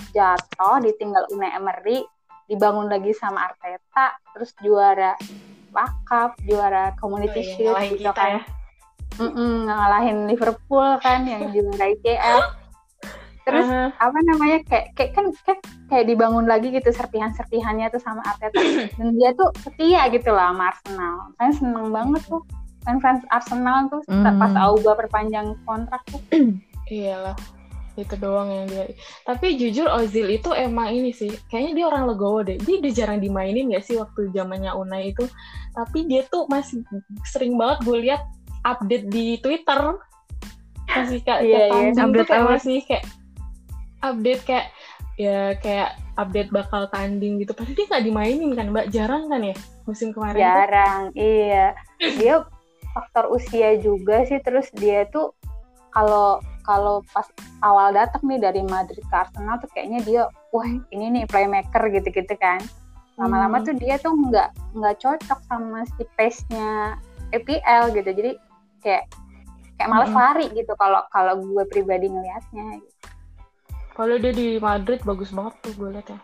[0.09, 2.07] jatuh ditinggal Unai Emery
[2.47, 5.19] dibangun lagi sama Arteta terus juara
[5.71, 8.31] FA Cup, juara Community Oh, iya, Shield ngalahin gitu kita kan.
[8.31, 8.43] ya.
[9.13, 12.39] Mm-mm, ngalahin Liverpool kan yang juara IPL.
[13.51, 13.91] Terus Aha.
[13.99, 15.61] apa namanya kayak kayak kan kayak,
[15.91, 18.63] kayak dibangun lagi gitu serpihan-serpihannya tuh sama Arteta
[18.99, 21.17] dan dia tuh setia gitu lah sama Arsenal.
[21.35, 22.43] Saya seneng banget tuh
[22.87, 24.39] fans Arsenal tuh Hmm.
[24.39, 26.23] pas Auba perpanjang kontrak tuh.
[26.91, 27.37] Iyalah.
[27.99, 28.87] Itu doang yang dia.
[29.27, 31.29] Tapi jujur Ozil itu emang ini sih.
[31.51, 32.57] Kayaknya dia orang legowo deh.
[32.57, 35.27] Dia udah jarang dimainin ya sih waktu zamannya Unai itu.
[35.77, 36.81] Tapi dia tuh masih
[37.29, 38.23] sering banget gue lihat
[38.65, 40.01] update di Twitter.
[40.89, 41.69] Masih kayak iya.
[41.69, 43.05] tanding tuh Update kayak masih kayak
[44.01, 44.67] update kayak
[45.21, 47.53] ya kayak update bakal tanding gitu.
[47.53, 48.87] Padahal dia nggak dimainin kan, Mbak.
[48.93, 50.37] Jarang kan ya musim kemarin.
[50.37, 50.45] tuh?
[50.45, 51.67] Jarang, iya.
[51.99, 52.35] Dia
[52.91, 55.31] faktor usia juga sih terus dia tuh
[55.91, 57.27] kalau kalau pas
[57.63, 62.35] awal datang nih dari Madrid ke Arsenal tuh kayaknya dia wah ini nih playmaker gitu-gitu
[62.39, 62.59] kan.
[63.19, 63.67] Lama-lama Hmm.
[63.69, 66.97] tuh dia tuh nggak nggak cocok sama si pace-nya
[67.31, 68.11] EPL gitu.
[68.11, 68.31] Jadi
[68.81, 69.05] kayak
[69.77, 70.21] kayak males Mm-mm.
[70.21, 72.81] lari gitu kalau kalau gue pribadi ngelihatnya.
[72.81, 72.97] gitu.
[74.01, 76.19] Kalau dia di Madrid bagus banget tuh gue lihat ya.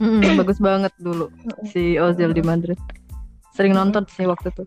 [0.00, 1.28] Mm, bagus banget dulu
[1.68, 2.80] si Ozil di Madrid.
[3.52, 4.64] Sering nonton sih waktu itu.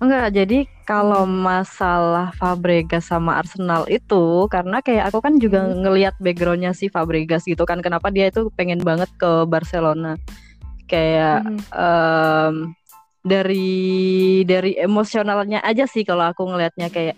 [0.00, 5.84] Enggak, jadi kalau masalah Fabregas sama Arsenal itu karena kayak aku kan juga Hmm.
[5.84, 10.16] ngelihat backgroundnya si Fabregas gitu kan kenapa dia itu pengen banget ke Barcelona.
[10.88, 11.60] Kayak Mhm.
[11.68, 12.54] em,
[13.28, 13.76] dari
[14.48, 17.12] dari emosionalnya aja sih kalau aku ngelihatnya kayak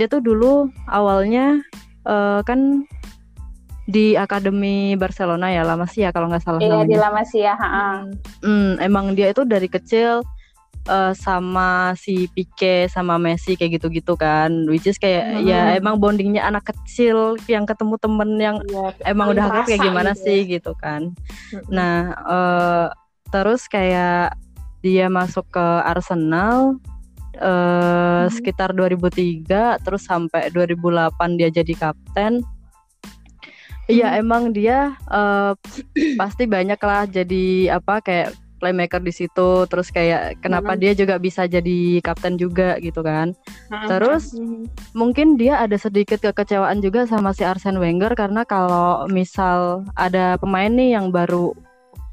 [0.00, 1.60] dia tuh dulu awalnya
[2.08, 2.88] eh, kan
[3.90, 6.98] di akademi Barcelona ya lama sih ya kalau nggak salah Iya di namanya.
[7.02, 7.86] La Masia, ha-ha.
[8.00, 8.14] Hmm.
[8.40, 10.22] Hmm, emang dia itu dari kecil
[10.82, 15.44] eh, sama si Pique sama Messi kayak gitu-gitu kan, which is kayak Hmm.
[15.44, 20.16] ya emang bondingnya anak kecil yang ketemu temen yang Iya, emang udah akrab kayak gimana
[20.16, 20.50] gitu sih ya.
[20.56, 21.12] gitu kan.
[21.52, 21.68] Mm-mm.
[21.68, 22.86] Nah, eh,
[23.28, 24.32] terus kayak
[24.80, 26.80] dia masuk ke Arsenal
[27.36, 28.32] eh Mhm.
[28.32, 32.40] sekitar 2003 terus sampai 2008 dia jadi kapten.
[33.90, 34.20] Iya, Mhm.
[34.20, 35.52] emang dia eh,
[36.20, 40.78] pasti banyak lah jadi apa kayak playmaker di situ terus kayak kenapa Mhm.
[40.78, 43.32] dia juga bisa jadi kapten juga gitu kan.
[43.68, 43.88] Ha-ha.
[43.88, 44.68] Terus Mhm.
[44.92, 50.68] mungkin dia ada sedikit kekecewaan juga sama si Arsene Wenger karena kalau misal ada pemain
[50.68, 51.56] nih yang baru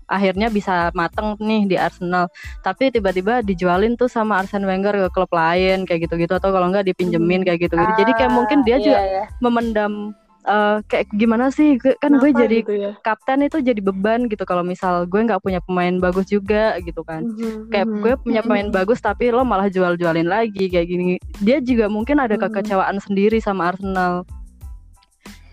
[0.08, 2.32] akhirnya bisa mateng nih di Arsenal
[2.64, 6.88] tapi tiba-tiba dijualin tuh sama Arsene Wenger ke klub lain kayak gitu-gitu atau kalau nggak
[6.88, 7.48] dipinjemin Hmm.
[7.52, 9.24] kayak gitu-gitu jadi kayak mungkin dia Ah, juga iya, iya.
[9.44, 10.16] memendam
[10.48, 12.92] eh, kayak gimana sih Gue- kan gue Kenapa jadi gitu ya?
[13.02, 17.22] kapten itu jadi beban gitu kalau misal gue nggak punya pemain bagus juga gitu kan
[17.22, 18.00] Mhm, kayak mhm.
[18.00, 21.06] gue punya pemain bagus tapi lo malah jual-jualin lagi kayak gini
[21.38, 22.42] dia juga mungkin ada Mhm.
[22.44, 24.24] kekecewaan sendiri sama Arsenal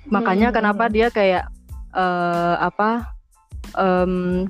[0.07, 0.55] makanya Mhm.
[0.55, 1.45] kenapa dia kayak
[1.91, 3.07] eh, apa
[3.75, 4.47] em,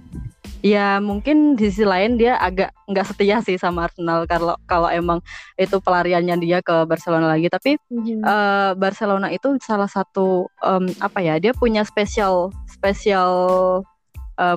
[0.65, 5.21] ya mungkin di sisi lain dia agak nggak setia sih sama Arsenal kalau kalau emang
[5.61, 8.25] itu pelariannya dia ke Barcelona lagi tapi Mhm.
[8.25, 13.31] eh, Barcelona itu salah satu em, apa ya dia punya spesial spesial
[14.41, 14.57] eh,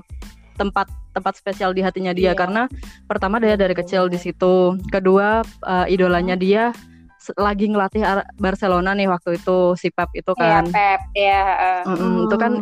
[0.56, 2.39] tempat tempat spesial di hatinya dia Iya.
[2.39, 2.63] karena
[3.04, 6.97] pertama dia dari kecil di situ kedua eh, idolanya dia se-
[7.34, 11.44] lagi ngelatih Ar- Barcelona nih waktu itu si Pep itu Iya, kan Pep, ya.
[11.58, 11.82] eh.
[11.84, 12.54] Mm-mm, itu kan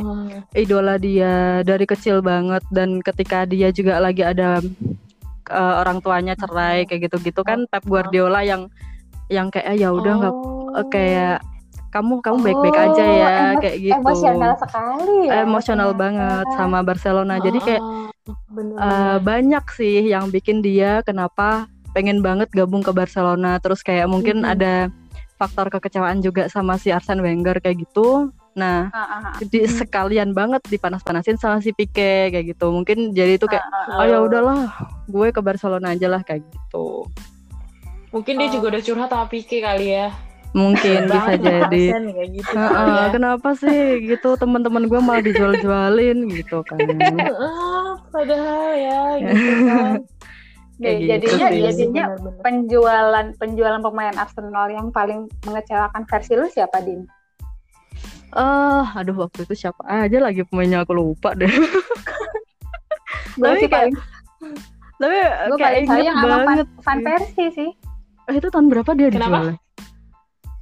[0.53, 4.57] idola dia dari kecil banget dan ketika dia juga lagi ada
[5.45, 8.65] eh, orang tuanya cerai kayak gitu-gitu kan Pep Guardiola yang
[9.27, 10.73] yang kayak "Eh, ya udah nggak Oh.
[10.75, 11.37] eh, kayak
[11.89, 15.33] kamu kamu baik-baik aja Oh, ya emo- kayak gitu Emosional sekali ya.
[15.41, 16.01] emosional ternyata.
[16.03, 18.09] banget sama Barcelona jadi kayak Ah,
[18.47, 19.15] bener, bener.
[19.21, 24.91] banyak sih yang bikin dia kenapa pengen banget gabung ke Barcelona terus kayak mungkin ada
[25.35, 29.35] faktor kekecewaan juga sama si Arsene Wenger kayak gitu nah Ah, ah, ah.
[29.41, 33.99] di sekalian banget dipanas-panasin sama si Pique kayak gitu mungkin jadi itu kayak Ah, ah,
[33.99, 34.59] oh ya udahlah
[35.05, 37.07] gue ke Barcelona aja lah kayak gitu
[38.11, 40.07] Mungkin dia juga udah curhat sama Pique kali ya.
[40.55, 41.99] mungkin bisa jadi
[42.31, 42.47] gitu.
[42.47, 43.05] Heeh, kali ya.
[43.11, 47.83] kenapa sih gitu teman-teman gue malah dijual-jualin gitu kan Heeh,
[48.15, 49.99] padahal ya gitu kan.
[50.75, 51.61] Kayak Jadi- gitu jadinya sih.
[51.63, 52.41] jadinya Bener-bener.
[52.41, 57.07] penjualan penjualan pemain Arsenal yang paling mengecewakan versi lu siapa Din?
[58.29, 61.47] Eh, aduh waktu itu siapa aja lagi pemainnya aku lupa deh.
[63.33, 63.95] gue Tapi sih kayak- paling
[64.95, 66.67] Tapi gue kayak paling sayang sama Van, banget.
[66.77, 67.05] Van sih.
[67.05, 67.71] Persie sih
[68.25, 69.29] Eh, itu tahun berapa dia Kenapa?
[69.29, 69.47] dijual?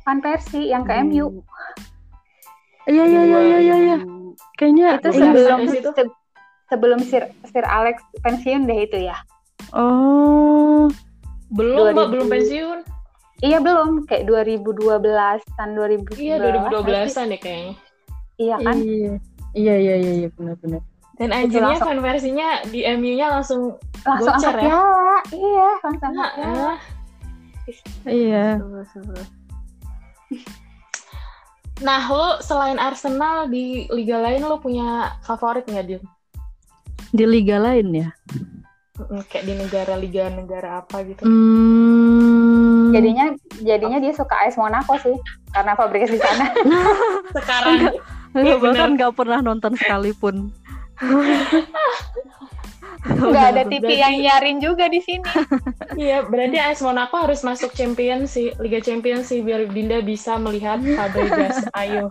[0.04, 1.26] Van Persie yang ke MU
[2.84, 3.76] Iya iya iya iya iya.
[3.80, 3.98] iya.
[4.54, 6.16] Kayaknya itu Iya, sebelum se-
[6.68, 9.16] sebelum Sir Sir Alex pensiun deh itu ya
[9.72, 10.92] Oh,
[11.50, 12.12] Belum, Mbak, 2000.
[12.12, 12.80] belum pensiun.
[13.40, 15.04] iya belum kayak 2012
[15.58, 17.74] an 2012 Iya, 2012-an deh kayaknya.
[18.36, 19.14] iya kan iya.
[19.54, 20.82] Iya iya iya iya benar-benar.
[21.14, 23.62] Dan anjingnya langsung- fan versinya di MU-nya langsung
[24.02, 24.62] langsung Bocor angkat ya?
[24.66, 26.80] piala iya langsung nah, piala ah.
[28.04, 28.46] Iya.
[31.80, 36.04] Nah, lo selain Arsenal di liga lain lo punya favorit nggak, Dim?
[37.12, 38.10] Di liga lain ya.
[39.26, 41.26] Kayak di negara-liga negara apa gitu?
[41.26, 42.94] Hmm.
[42.94, 43.34] jadinya
[43.66, 45.18] jadinya dia suka AS Monaco sih
[45.50, 46.54] karena Fabregas di sana
[47.42, 47.90] Sekarang
[48.34, 48.98] Nggak, Iya, bahkan bener.
[48.98, 50.54] nggak pernah nonton sekalipun.
[53.04, 55.28] nggak ada TV yang nyarin juga di sini
[56.00, 60.80] iya, berarti AS Monaco harus masuk Champions sih, Liga Champions sih biar Dinda bisa melihat
[60.82, 61.64] Fabregas.
[61.80, 62.10] Ayo.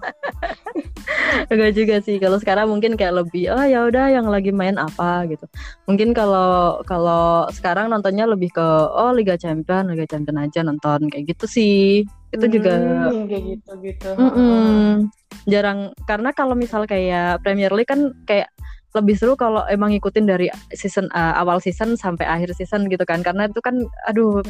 [1.51, 2.17] Enggak juga sih.
[2.21, 5.45] Kalau sekarang mungkin kayak lebih oh ya udah yang lagi main apa gitu.
[5.89, 11.35] Mungkin kalau kalau sekarang nontonnya lebih ke oh Liga Champion, Liga Champion aja nonton kayak
[11.37, 12.07] gitu sih.
[12.33, 12.73] Itu juga
[13.13, 14.11] Hmm, kayak gitu gitu.
[14.17, 15.09] Mm-mm.
[15.49, 18.53] jarang karena kalau misal kayak Premier League kan kayak
[18.93, 23.25] lebih seru kalau emang ngikutin dari season uh, awal season sampai akhir season gitu kan
[23.25, 24.45] karena itu kan aduh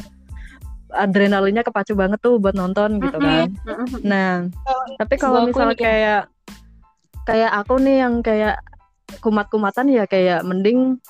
[0.93, 3.49] adrenalinnya kepacu banget tuh buat nonton gitu kan.
[4.05, 4.45] Nah,
[4.95, 5.85] tapi kalau Sebuah misal klinik ya.
[5.89, 6.21] kayak
[7.25, 8.55] kayak aku nih yang kayak
[9.17, 11.01] kumat-kumatan ya kayak mending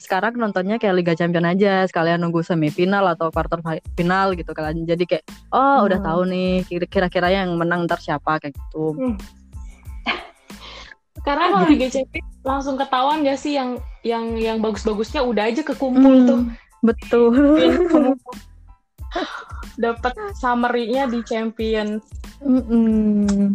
[0.00, 4.72] sekarang nontonnya kayak Liga Champion aja sekalian nunggu semifinal atau quarter fi- final gitu kan.
[4.74, 6.08] Jadi kayak oh udah Hmm.
[6.10, 8.96] tahu nih kira- kira-kira yang menang ntar siapa kayak gitu.
[11.20, 16.14] Karena kalau Liga Champions langsung ketahuan gak sih yang yang yang bagus-bagusnya udah aja kekumpul
[16.24, 16.40] Hmm, tuh.
[16.80, 17.32] Betul.
[19.84, 22.00] Dapat summary-nya di Champions.
[22.40, 23.52] Mm-mm.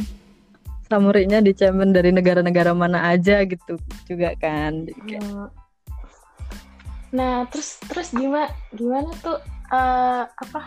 [0.85, 4.85] Summary-nya di Champion dari negara-negara mana aja gitu juga kan.
[4.85, 5.49] Hmm.
[7.15, 9.41] Nah, terus terus gimana gimana tuh
[9.73, 10.61] eh apa?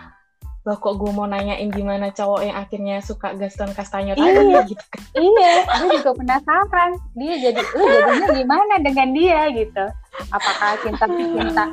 [0.68, 4.60] Loh kok gue mau nanyain gimana cowok yang akhirnya suka Gaston Castagno tadi Iya.
[4.68, 4.84] gitu.
[5.16, 9.84] iya gue juga penasaran dia jadi lu jadinya gimana dengan dia gitu
[10.28, 11.64] apakah cinta cinta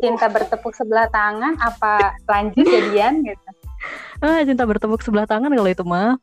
[0.00, 3.48] cinta bertepuk sebelah tangan apa lanjut jadian gitu
[4.24, 6.16] ah cinta bertepuk sebelah tangan kalau itu mah.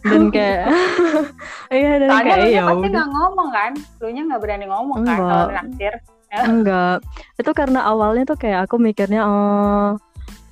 [0.00, 0.72] Dan kayak
[1.76, 4.98] iya dan soalnya kayak lu ya pasti nggak ngomong kan lu nya nggak berani ngomong
[5.04, 5.28] kan Enggak.
[5.28, 5.94] kalau naksir
[6.30, 6.96] Enggak.
[7.36, 10.00] Itu karena awalnya tuh kayak aku mikirnya oh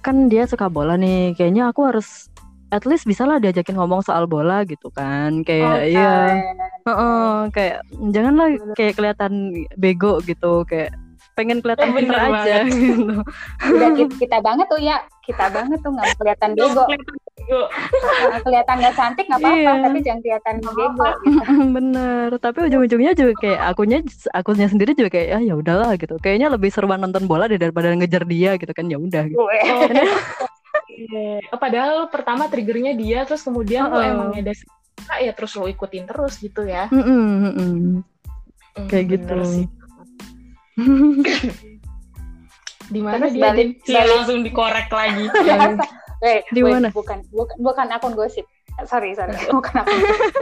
[0.08, 1.36] kan dia suka bola nih.
[1.36, 2.32] Kayaknya aku harus
[2.72, 5.44] at least bisa lah diajakin ngomong soal bola gitu kan.
[5.44, 5.92] Kayak Oke.
[5.92, 6.16] iya.
[6.88, 7.76] Heeh, kayak
[8.16, 9.32] janganlah kayak kelihatan
[9.76, 10.96] bego gitu kayak
[11.38, 13.14] pengen kelihatan Bener pinter aja gitu.
[13.70, 16.84] udah kita, kita banget tuh ya kita banget tuh nggak kelihatan bego
[18.42, 19.82] kelihatan nggak cantik nggak apa-apa Iya.
[19.86, 21.40] tapi jangan kelihatan bego gitu.
[21.76, 23.98] Bener, tapi ujung-ujungnya juga kayak akunya
[24.34, 26.18] akunya sendiri juga kayak ah, ya udahlah gitu.
[26.18, 29.38] Kayaknya lebih seruan nonton bola deh daripada ngejar dia gitu kan ya udah gitu.
[29.38, 29.58] Gue.
[29.64, 29.80] Oh,
[30.92, 31.40] iya.
[31.48, 34.10] Oh, padahal pertama triggernya dia terus kemudian lu Uh-uh.
[34.12, 36.90] emang ada suka ya terus lu ikutin terus gitu ya.
[36.92, 37.72] Mm-mm, mm-mm.
[38.76, 39.46] Hmm, Kayak bener gitu.
[39.46, 39.64] sih.
[42.88, 44.08] Di mana dia balik- balik.
[44.08, 45.26] langsung dikorek lagi.
[46.18, 46.90] Eh, Di mana?
[46.90, 48.42] bukan bukan bukan akun gosip.
[48.82, 49.38] Sorry sorry.
[49.54, 50.34] Bukan akun gosip.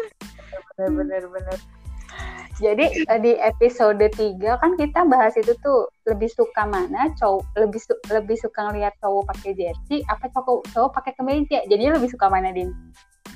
[0.72, 1.59] Bener bener bener.
[2.57, 4.16] Jadi eh, di episode 3
[4.57, 9.29] kan kita bahas itu tuh lebih suka mana cowok lebih su- lebih suka ngelihat cowok
[9.29, 11.61] pakai jersey apa cowok cowok pakai kemeja?
[11.68, 12.72] Jadi lebih suka mana din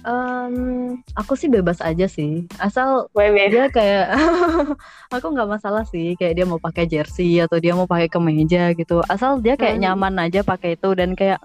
[0.00, 4.16] Em, aku sih bebas aja sih, asal Wewe dia kayak
[5.14, 9.04] aku nggak masalah sih kayak dia mau pakai jersey atau dia mau pakai kemeja gitu,
[9.12, 9.84] asal dia kayak Hmm.
[9.84, 11.36] nyaman aja pakai itu dan kayak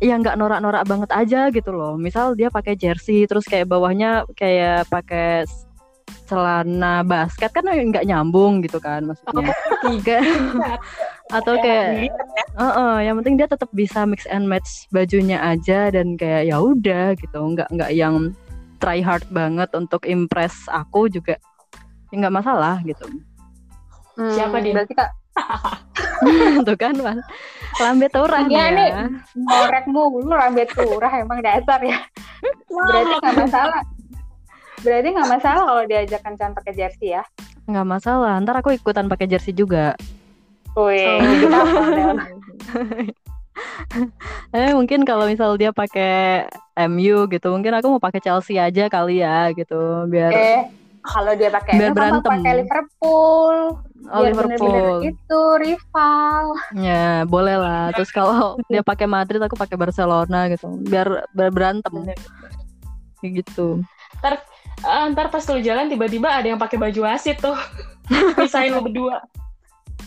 [0.00, 1.94] ya nggak norak-norak banget aja gitu loh.
[2.00, 5.44] Misal dia pakai jersey terus kayak bawahnya kayak pakai
[6.26, 9.52] celana basket kan nggak nyambung gitu kan maksudnya.
[9.84, 10.18] Tiga
[11.32, 12.12] atau kayak
[12.52, 17.16] Heeh, yang penting dia tetap bisa mix and match bajunya aja dan kayak ya udah
[17.16, 18.36] gitu, nggak nggak yang
[18.76, 21.40] try hard banget untuk impress aku juga
[22.08, 23.08] ya nggak masalah gitu.
[24.28, 24.70] Siapa dia?
[24.70, 25.10] Hmm, berarti kak
[26.68, 27.24] Tuh kan, Mas.
[27.80, 28.90] Lambe turah Iya, nih nih.
[28.92, 29.04] ya.
[29.32, 31.96] ngorek mulu rambut turah emang dasar ya
[32.68, 33.80] berarti nggak masalah
[34.78, 37.24] berarti nggak masalah kalau diajak kencan pakai jersey ya
[37.62, 39.94] Nggak masalah, ntar aku ikutan pakai jersey juga.
[40.74, 41.20] Wih, Oh.
[44.52, 46.46] eh mungkin kalau misal dia pakai
[46.88, 50.60] MU gitu, mungkin aku mau pakai Chelsea aja kali ya gitu, biar Eh,
[51.02, 52.30] kalau dia pakai Biar MU, kamu berantem.
[52.32, 53.56] pakai Liverpool.
[54.02, 54.72] oh, Biar Liverpool.
[54.72, 56.44] bener-bener itu rival.
[56.74, 57.92] Ya, boleh lah.
[57.92, 60.66] Terus kalau dia pakai Madrid, aku pakai Barcelona gitu.
[60.80, 62.16] Biar biar berantem Bener.
[63.20, 63.84] kayak gitu.
[64.22, 67.54] Eh, ntar pas lu jalan tiba-tiba ada yang pakai baju wasit tuh.
[68.34, 69.20] Pisahin lo berdua.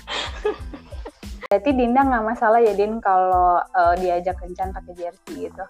[1.49, 5.63] Berarti Dinda nggak masalah ya Din kalau eh, diajak kencan pakai jersey gitu.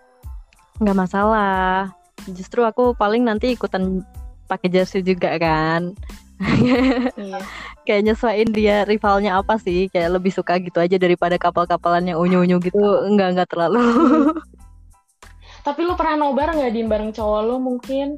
[0.81, 1.91] nggak masalah.
[2.27, 4.03] Justru aku paling nanti ikutan
[4.47, 5.95] pakai jersey juga kan.
[6.41, 7.39] Iya.
[7.85, 9.87] Kayak nyesuaiin dia rivalnya apa sih?
[9.93, 12.81] Kayak lebih suka gitu aja daripada kapal-kapalan yang unyu-unyu gitu.
[13.05, 13.83] Enggak enggak terlalu.
[15.65, 18.17] Tapi lu pernah nobar nggak Din bareng cowok lu mungkin?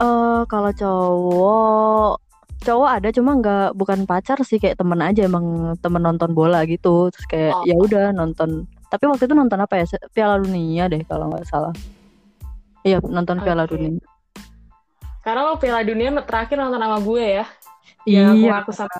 [0.00, 2.31] Eh kalau cowok
[2.62, 7.10] cowok ada cuma nggak bukan pacar sih kayak temen aja emang temen nonton bola gitu
[7.10, 7.64] terus kayak Oh.
[7.66, 11.72] ya udah nonton tapi waktu itu nonton apa ya Piala Dunia deh kalau nggak salah
[12.82, 13.76] iya nonton Piala Oke.
[13.76, 13.98] Dunia
[15.22, 17.46] Karena lo Piala Dunia terakhir nonton sama gue ya.
[18.10, 18.98] Yang aku iya ngaku sama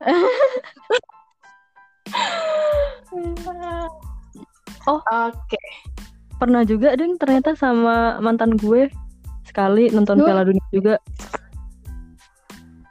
[4.88, 4.96] Oh.
[5.02, 5.60] Oke.
[6.40, 8.88] pernah juga deng ternyata sama mantan gue
[9.44, 10.24] sekali nonton Duh.
[10.24, 10.94] Piala Dunia juga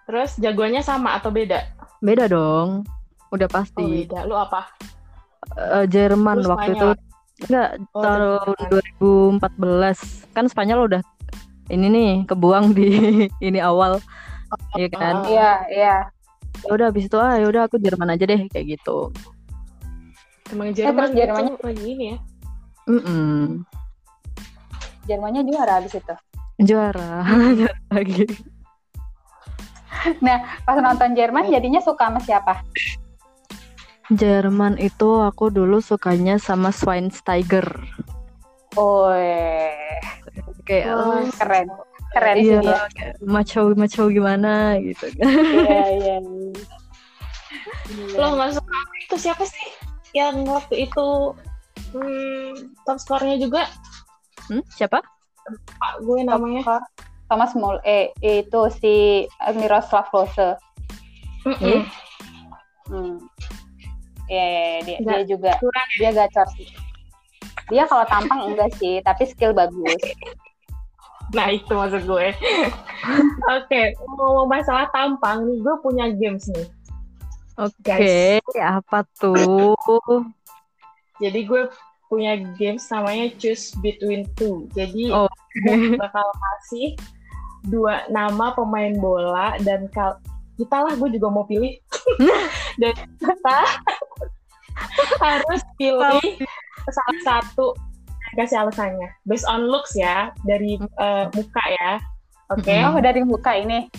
[0.09, 1.69] Terus jagoannya sama atau beda?
[1.99, 2.87] beda dong
[3.29, 4.23] udah Oh pasti beda.
[4.23, 4.71] Lu apa?
[5.53, 6.87] Eh, Jerman Lu waktu itu
[7.41, 8.19] enggak Oh, tahun
[8.57, 9.37] Jerman.
[9.37, 11.01] 2014 kan Spanyol udah
[11.67, 12.89] ini nih kebuang di
[13.47, 14.01] ini awal
[14.73, 15.27] Iya kan Ah.
[15.27, 15.95] Iya, iya.
[16.59, 19.13] ya udah habis itu ah ya udah aku Jerman aja deh kayak gitu
[20.49, 22.17] Emang terus Jerman Jermannya- itu lagi ini ya.
[22.87, 23.61] Mm-mm.
[25.05, 26.15] Jermannya juara habis itu.
[26.59, 27.21] juara
[27.59, 28.25] Juara lagi
[30.65, 32.63] Pas nonton Jerman jadinya suka sama siapa?
[34.09, 37.65] Jerman itu aku dulu sukanya sama Schweinsteiger
[38.77, 39.09] Oh,
[40.63, 41.67] kayak Wah, keren.
[42.09, 42.77] Keren sih iya dia.
[42.89, 46.15] kayak maco maco gimana gitu Iya, iya.
[48.17, 49.67] Lo nggak suka itu siapa sih?
[50.13, 51.07] Yang waktu itu
[51.93, 53.65] hmm, top skornya juga
[54.49, 55.05] Hmm, siapa
[55.77, 56.61] Pak gue namanya.
[57.29, 60.57] Thomas Mull eh itu si Miroslav Klose.
[61.45, 61.85] Mm-mm.
[62.89, 63.15] Hmm.
[64.29, 66.69] Iya, iya, iya, dia, dia juga kurang dia gacor sih.
[67.69, 70.01] Dia kalau tampang enggak sih, tapi skill bagus.
[71.29, 72.33] Nah itu maksud gue.
[73.61, 73.81] Oke,
[74.17, 76.65] ngomong masalah tampang nih, gue punya games nih.
[77.59, 79.77] oke apa tuh
[81.21, 81.67] Jadi gue
[82.09, 84.65] punya games namanya Choose Between Two.
[84.73, 85.29] Jadi Oh.
[85.67, 86.97] gue bakal kasih
[87.67, 90.15] dua nama pemain bola dan kal
[90.55, 91.75] kita lah gue juga mau pilih
[92.81, 93.59] dan kita
[95.23, 96.23] harus pilih
[96.89, 97.75] salah satu
[98.37, 101.91] kasih alasannya based on looks ya dari eh, muka ya
[102.53, 102.95] oke Mm-mm.
[102.95, 103.89] Oh, dari muka ini.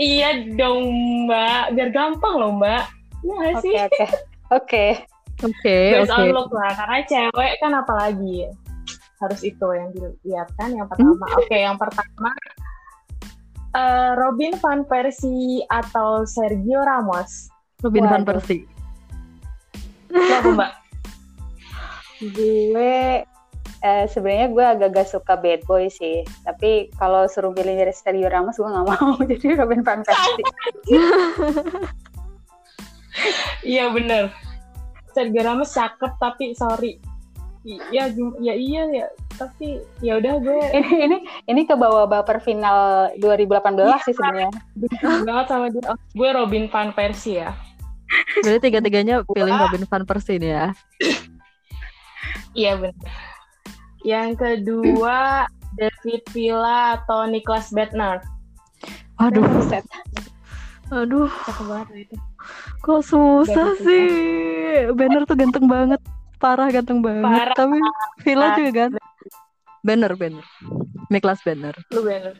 [0.00, 0.88] iya dong
[1.28, 2.88] mbak biar gampang loh mbak
[3.22, 4.06] Iya Oke, sih oke.
[4.50, 4.86] Oke.
[5.46, 8.50] oke based oke on look lah karena cewek kan apalagi
[9.22, 12.30] harus itu yang dilihat kan yang pertama oke yang pertama
[13.78, 17.48] eh, Robin van Persie atau Sergio Ramos
[17.86, 18.28] Robin van Waduh.
[18.36, 18.62] Persie
[20.12, 20.72] Lo apa mbak
[22.22, 23.26] Gue
[23.82, 26.22] eh, sebenarnya gue agak-agak suka bad boy sih.
[26.46, 29.18] Tapi kalau suruh pilih dari Sergio Ramos gue nggak mau.
[29.34, 30.46] Jadi Robin van Persie.
[33.62, 34.32] iya bener
[35.12, 36.96] Sergio Ramos cakep tapi sorry
[37.62, 42.42] Iya, gim- ya iya ya, tapi ya udah gue ini ini ini ke bawah baper
[42.42, 44.50] final 2018 sih sebenarnya.
[45.22, 45.86] banget sama dia.
[45.86, 47.54] Oh, gue Robin van Persie ya.
[48.42, 50.66] berarti tiga-tiganya pilih Robin van Persie nih ya
[52.52, 53.08] Iya benar.
[54.02, 55.18] Yang kedua
[55.72, 58.20] David Villa atau Niklas Bettner.
[59.16, 59.86] waduh Buset.
[60.90, 62.16] aduh Cakep banget itu.
[62.82, 64.10] kok susah sih
[64.92, 66.02] Banner tuh ganteng banget
[66.42, 67.54] parah ganteng banget Parah.
[67.54, 67.78] tapi
[68.26, 68.92] Villa juga kan
[69.86, 70.46] Banner Banner
[71.06, 72.34] Miklas Banner Lu bener.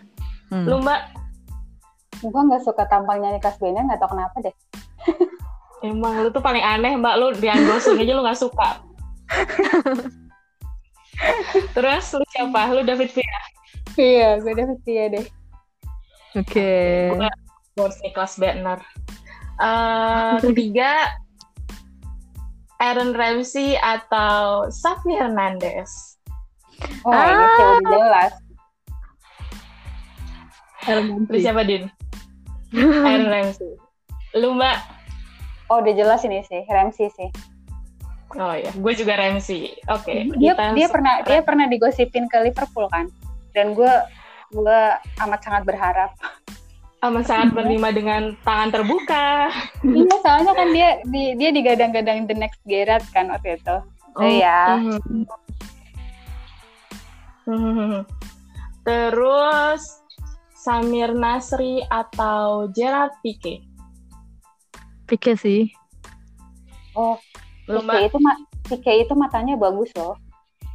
[0.50, 0.66] Hmm.
[0.66, 1.22] Lu mbak
[2.22, 4.54] Gue nggak suka tampangnya Niklas Bender nggak tahu kenapa deh.
[5.86, 8.68] emang lu tuh paling aneh mbak lu di unboxing aja lu nggak suka.
[11.74, 12.70] Terus lu siapa?
[12.70, 13.42] Lu David Villa.
[13.98, 15.26] Iya, gue dapet dia deh.
[16.32, 16.72] oke
[17.76, 18.80] Boris Niklas Bettner.
[19.60, 21.12] Eh, ketiga
[22.82, 26.18] Aaron Ramsey atau Xavi Hernandez.
[27.06, 28.32] Oh, ini sih udah jelas.
[31.30, 31.86] Lu siapa Din?
[32.74, 33.78] Aaron Ramsey.
[34.34, 34.82] Lu mbak?
[35.70, 37.30] Oh, udah jelas ini sih, Ramsey sih.
[38.34, 39.78] Oh ya, gue juga Ramsey.
[39.86, 40.26] Oke.
[40.40, 43.06] dia kita dia pernah dia pernah digosipin ke Liverpool kan
[43.54, 43.92] dan gue
[44.52, 44.80] gue
[45.22, 46.10] amat sangat berharap
[47.02, 49.50] amat sangat menerima dengan tangan terbuka.
[49.82, 53.76] iya soalnya kan dia di, dia digadang-gadang the next Gerrard kan waktu itu
[54.12, 55.24] Oh, iya Mhm.
[57.42, 58.04] Mhm.
[58.84, 59.82] Terus
[60.54, 63.66] Samir Nasri atau Gerard Pique?
[65.08, 65.74] Pique sih.
[66.94, 67.18] oh
[67.66, 68.32] Pique itu ma
[68.62, 70.14] Pique itu matanya bagus loh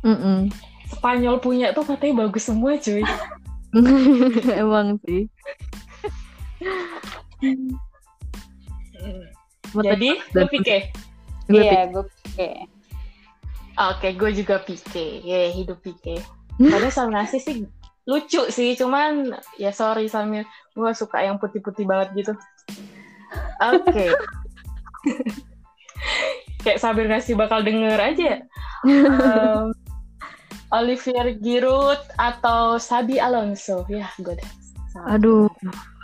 [0.03, 0.51] Mm-mm.
[0.87, 3.03] Spanyol punya tuh katanya bagus semua cuy.
[4.61, 5.27] Emang sih.
[9.77, 10.89] Jadi lu Pique?
[11.47, 12.67] Gue iya gue Pique
[13.77, 15.21] Oke, gue juga Pique.
[15.21, 16.17] Ya, hidup Pique.
[16.57, 17.61] Padahal sama nasi sih
[18.07, 22.33] lucu sih, cuman ya sorry Samir, gue suka yang putih-putih banget gitu.
[23.61, 24.15] Oke.
[26.63, 28.31] Kayak Samir nasi bakal denger aja.
[28.87, 29.75] Em,
[30.71, 33.83] Olivier Giroud atau Sabi Alonso.
[33.91, 34.51] Ya, gue deh.
[35.05, 35.45] Aduh,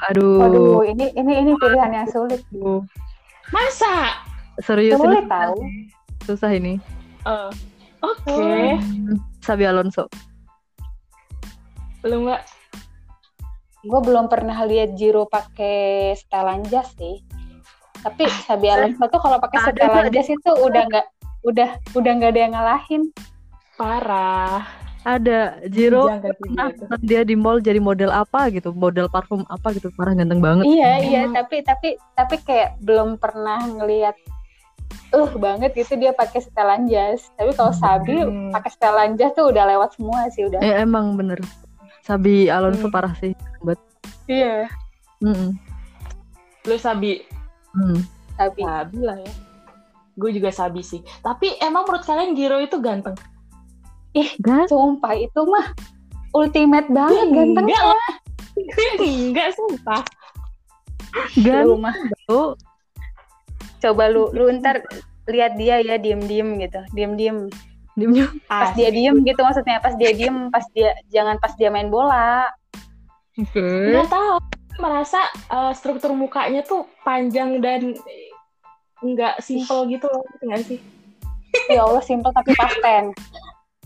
[0.05, 2.41] aduh, Waduh, ini ini ini pilihan yang sulit.
[2.53, 2.85] aduh.
[3.49, 4.21] Masa?
[4.61, 5.55] Serius Sulit ini tahu.
[6.23, 6.73] susah ini.
[7.25, 7.49] Eh,
[8.03, 8.35] Oke.
[8.77, 10.05] Hmm, Sabi Alonso.
[12.03, 12.41] Lu nggak?
[13.83, 17.23] Gue belum pernah lihat Jiro pakai setelan jas sih.
[17.99, 21.07] Tapi Sabi Alonso tuh kalau pakai setelan jas itu udah nggak
[21.43, 23.03] udah udah nggak ada yang ngalahin.
[23.75, 24.82] Parah.
[25.03, 26.83] Ada Jiro kayak pernah gitu.
[27.03, 30.63] dia di mall jadi model apa gitu, model parfum apa gitu, parah ganteng banget.
[30.63, 31.43] Iya iya, Emang.
[31.43, 34.15] tapi tapi tapi kayak belum pernah ngelihat
[35.13, 37.27] uh banget gitu dia pakai setelan jas.
[37.35, 38.55] Tapi kalau Sabi Hmm.
[38.55, 40.63] pakai setelan jas tuh udah lewat semua sih udah.
[40.63, 41.43] Eh, emang bener.
[42.03, 42.95] Sabi Alonso Hmm.
[42.95, 43.35] parah sih.
[44.27, 44.71] Iya.
[45.19, 45.51] Mm-mm.
[46.63, 47.23] Lu Sabi.
[47.75, 47.99] Hmm.
[48.39, 48.61] Sabi.
[48.63, 49.33] Sabi lah ya.
[50.15, 51.03] Gue juga Sabi sih.
[51.19, 53.15] Tapi emang menurut kalian Giro itu ganteng?
[54.41, 55.73] Gan, Sumpah itu mah
[56.37, 57.65] ultimate banget ganteng.
[57.65, 58.11] Enggak lah.
[59.01, 60.01] Enggak, sumpah.
[61.45, 61.65] gan
[62.29, 62.57] Lu
[63.77, 64.81] coba lu lu ntar
[65.29, 66.81] lihat dia ya diem-diem gitu.
[66.93, 67.49] Diem-diem.
[68.49, 72.49] Pas dia diem gitu maksudnya pas dia diem pas dia jangan pas dia main bola.
[73.37, 73.61] Oke.
[73.61, 74.37] Enggak tahu.
[74.81, 75.21] Merasa
[75.53, 77.93] eh, struktur mukanya tuh panjang dan
[79.05, 80.25] enggak simple gitu loh.
[80.41, 80.79] Enggak sih?
[81.69, 83.13] Ya Allah simple tapi pasten.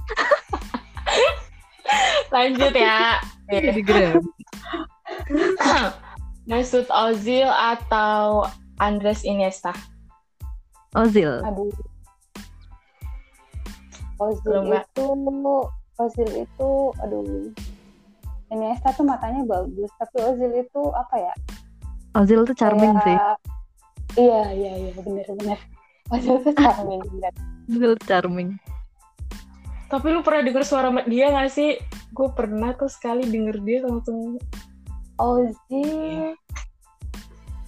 [2.36, 3.24] Lanjut ya.
[3.48, 4.22] Di Grab.
[6.50, 8.48] Mesut Ozil atau
[8.80, 9.76] Andres Iniesta?
[10.96, 11.44] Ozil.
[11.44, 11.72] Aduh.
[14.18, 15.06] Ozil Belum, itu
[16.00, 16.70] Ozil itu
[17.04, 17.52] aduh.
[18.48, 21.34] Iniesta tuh matanya bagus, tapi Ozil itu apa ya?
[22.16, 23.18] Ozil tuh charming Kayak- sih.
[24.24, 25.60] Iya, iya, iya, bener-bener.
[26.10, 27.04] Ozil tuh charming.
[27.68, 28.50] Ozil charming.
[29.88, 31.80] Tapi lu pernah denger suara dia gak sih?
[32.12, 34.36] Gue pernah tuh sekali denger dia langsung
[35.18, 36.36] Ozil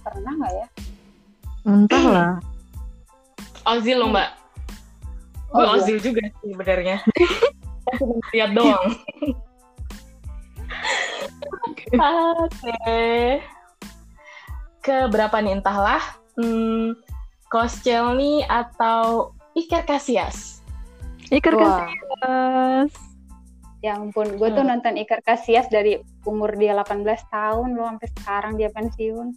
[0.00, 0.66] pernah nggak ya?
[1.66, 2.32] Entahlah.
[3.68, 4.30] Ozil loh mbak.
[5.50, 5.82] Gue Oh, iya.
[5.82, 6.96] Ozil juga sih sebenarnya.
[7.98, 8.86] Cuma lihat doang.
[12.46, 12.78] Oke.
[14.80, 16.00] Ke berapa nih entahlah.
[16.38, 16.94] Hmm,
[17.50, 20.62] Koscielny atau Iker Casillas?
[21.34, 21.90] Iker Wah,
[22.20, 22.92] Casillas.
[23.80, 24.76] ya ampun, gue tuh Hmm.
[24.76, 25.96] nonton Iker Casillas dari
[26.28, 29.32] umur dia 18 tahun loh sampai sekarang dia pensiun.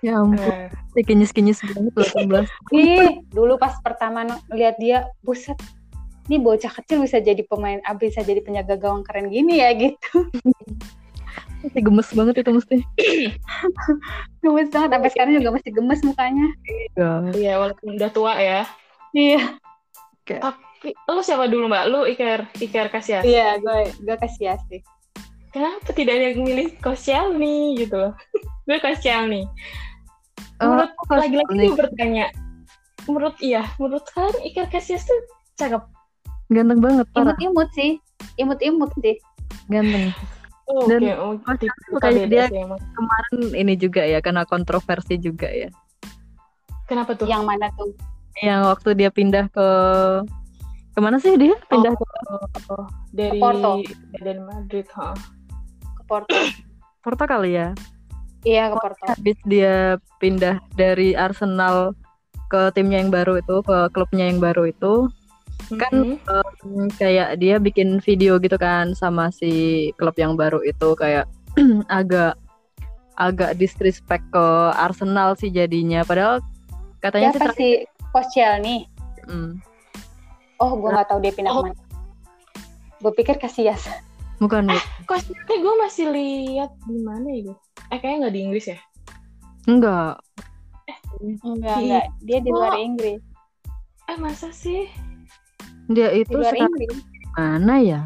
[0.00, 2.44] Ya ampun, Eh, kinyis-kinyis banget 18.
[2.70, 5.56] Ih, dulu pas pertama lihat dia, buset,
[6.28, 10.28] ini bocah kecil bisa jadi pemain, ah, bisa jadi penjaga gawang keren gini ya gitu.
[11.60, 12.76] Masih gemes banget itu mesti.
[14.40, 16.48] Gemes banget, sampai sekarang juga masih gemes mukanya.
[16.92, 17.12] Ya.
[17.32, 18.64] Iya walaupun udah tua ya.
[19.12, 19.60] Iya.
[20.24, 21.84] Tapi lu siapa dulu mbak?
[21.86, 23.24] Lu Iker Iker Casillas.
[23.24, 24.80] Iya, gue gue Casillas sih.
[25.50, 28.12] Kenapa tidak ada yang milih Koscielny gitu loh?
[28.66, 29.44] gue Koscielny.
[29.44, 31.20] Eh, Menurut Koscielny.
[31.42, 32.26] lagi-lagi gue bertanya.
[33.04, 35.18] Menurut iya, menurut kalian Iker Casillas tuh
[35.56, 35.82] cakep.
[36.50, 37.34] Ganteng banget, parah.
[37.36, 37.90] Imut-imut sih.
[38.36, 39.16] Imut-imut sih.
[39.68, 40.10] Ganteng.
[40.70, 42.62] Oh, Dan Oke, oh, beda dia- sih.
[42.94, 45.66] Kemarin ini juga ya, kena kontroversi juga ya.
[46.86, 47.26] Kenapa tuh?
[47.26, 47.90] Yang mana tuh?
[48.38, 49.66] Yang waktu dia pindah ke
[51.00, 51.56] ke mana sih dia?
[51.72, 52.04] Pindah ke
[52.68, 52.84] Oh,
[53.16, 53.80] dari Porto.
[54.20, 55.16] dari Madrid, ha.
[55.96, 56.36] Ke Porto.
[57.00, 57.72] Porto kali ya.
[58.44, 59.04] iya, ke Porto.
[59.08, 61.96] Habis dia pindah dari Arsenal
[62.52, 65.08] ke timnya yang baru itu, ke klubnya yang baru itu,
[65.76, 66.18] Kan- Mhm.
[66.66, 71.30] Hmm, kayak dia bikin video gitu kan sama si klub yang baru itu kayak
[71.88, 72.34] agak
[73.14, 76.02] agak disrespect ke Arsenal sih jadinya.
[76.02, 76.42] Padahal
[76.98, 77.72] katanya sih terakhir sih
[78.10, 78.76] Koscielny?
[79.30, 79.62] Mm.
[80.60, 81.64] Oh, gue nggak tahu dia pindah Oh.
[81.64, 81.82] ke mana.
[83.00, 83.80] Gue pikir Casillas.
[84.36, 84.76] Bukan, Bu.
[85.06, 87.56] Kosnya gue masih lihat di mana ya gue?
[87.88, 88.78] Eh kayaknya nggak di Inggris ya?
[89.62, 90.16] enggak.
[91.20, 92.04] Enggak, Di- enggak.
[92.22, 92.80] Dia di luar Oh.
[92.80, 93.20] Inggris.
[94.06, 94.88] Eh masa sih?
[95.86, 96.96] Dia Di itu luar sekarang Inggris.
[97.34, 98.00] mana ya?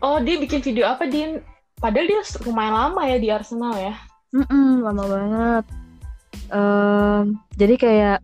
[0.00, 1.42] Oh dia bikin video apa dia?
[1.76, 3.94] Padahal dia lumayan lama ya di Arsenal ya.
[4.30, 5.64] Mm-mm, lama banget.
[6.48, 7.24] Em,
[7.54, 8.18] jadi kayak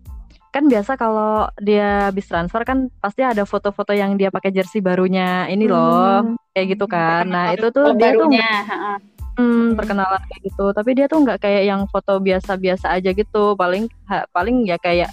[0.57, 5.45] kan biasa kalau dia habis transfer kan pasti ada foto-foto yang dia pakai jersey barunya
[5.53, 7.29] ini loh, kayak gitu kan.
[7.29, 8.97] Nah itu tuh dia tuh ha-ha.
[9.37, 10.73] Hmm, perkenalan kayak gitu.
[10.73, 13.53] Tapi dia tuh nggak kayak yang foto biasa-biasa aja gitu.
[13.53, 15.13] Paling ha- paling ya kayak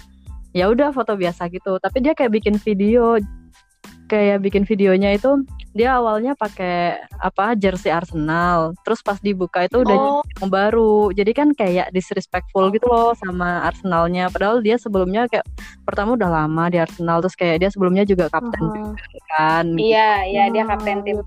[0.56, 1.76] ya udah foto biasa gitu.
[1.76, 3.20] Tapi dia kayak bikin video
[4.14, 5.42] kayak bikin videonya itu
[5.74, 8.78] dia awalnya pakai apa jersey Arsenal.
[8.86, 11.10] Terus pas dibuka itu udah Oh, yang baru.
[11.10, 14.30] Jadi kan kayak disrespectful gitu loh sama Arsenalnya.
[14.30, 15.42] Padahal dia sebelumnya kayak
[15.82, 18.94] pertama udah lama di Arsenal terus kayak dia sebelumnya juga kapten uh-huh.
[19.34, 19.66] kan.
[19.74, 21.18] Iya, iya dia kapten tim.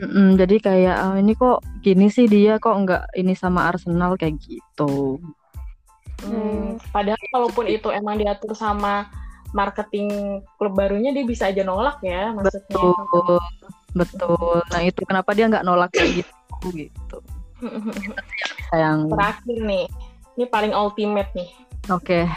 [0.00, 4.38] Mm-mm, jadi kayak "Ah, ini kok gini sih dia kok nggak ini sama Arsenal kayak
[4.42, 5.22] gitu.
[6.20, 9.08] Hmm, padahal kalaupun itu emang diatur sama
[9.50, 12.70] marketing klub barunya dia bisa aja nolak ya maksudnya.
[12.70, 13.36] Betul,
[13.94, 14.62] betul.
[14.70, 17.18] Nah itu kenapa dia nggak nolak kayak gitu gitu.
[18.70, 19.10] Sayang.
[19.10, 19.84] Terakhir nih,
[20.38, 21.50] ini paling ultimate nih.
[21.90, 22.28] Oke.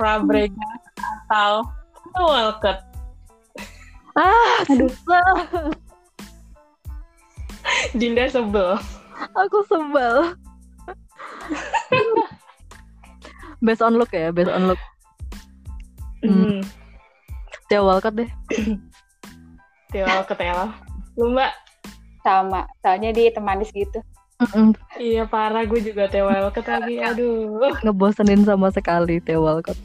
[0.00, 0.82] Fabregas
[1.28, 1.62] atau
[2.16, 2.78] Walcott.
[4.12, 4.92] Ah, Aduh.
[7.96, 8.76] Dinda sebel.
[9.32, 10.36] aku sebel.
[13.62, 14.80] based on look ya, based on look.
[16.20, 16.60] Hmm.
[16.60, 16.60] Hmm.
[17.70, 18.30] Theo Walcott deh.
[19.94, 20.68] Theo Walcott ya.
[21.16, 21.54] Lu mbak?
[22.20, 22.68] Sama.
[22.84, 24.02] Soalnya dia hitam manis gitu.
[24.42, 26.98] Mm-mm, Iya parah gue juga Walcott lagi.
[27.08, 27.72] Aduh.
[27.86, 29.78] Ngebosenin sama sekali Walcott.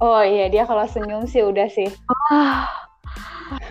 [0.00, 1.92] Oh iya, dia kalau senyum sih udah sih.
[2.32, 2.64] Ah,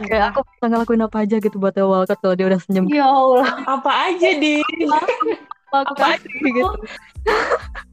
[0.06, 2.86] kayak aku bisa ngelakuin apa aja gitu buat Theo Walcott kalau dia udah senyum.
[2.86, 3.50] Ya Allah.
[3.66, 4.62] Apa aja di?
[5.74, 6.70] Aku Apa kasih gitu.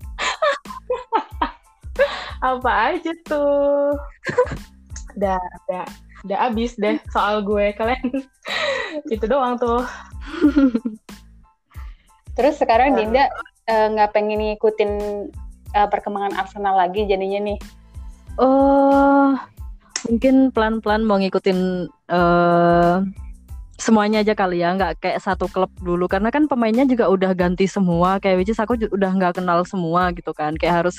[2.44, 3.97] Apa aja tuh?
[5.16, 5.84] Udah, udah,
[6.28, 7.72] udah abis deh soal gue.
[7.72, 8.20] Kalian
[9.09, 9.80] itu doang tuh.
[12.36, 13.01] Terus sekarang Baru.
[13.01, 13.24] Dinda
[13.64, 14.92] eh, nggak pengen ngikutin
[15.72, 17.57] eh, perkembangan Arsenal lagi jadinya nih.
[18.36, 19.40] Oh,
[20.05, 22.97] mungkin pelan-pelan mau ngikutin eh
[23.76, 27.68] semuanya aja kali ya, nggak kayak satu klub dulu karena kan pemainnya juga udah ganti
[27.68, 30.96] semua, kayak which is aku udah nggak kenal semua gitu kan, kayak harus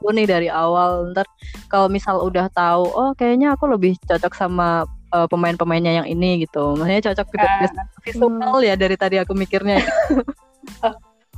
[0.00, 1.10] dulu nih dari awal.
[1.16, 1.24] Ntar
[1.72, 4.84] kalau misal udah tahu, oh kayaknya aku lebih cocok sama
[5.16, 7.66] eh, pemain-pemainnya yang ini gitu, maksudnya cocok dari
[8.04, 9.80] visual ya dari tadi aku mikirnya.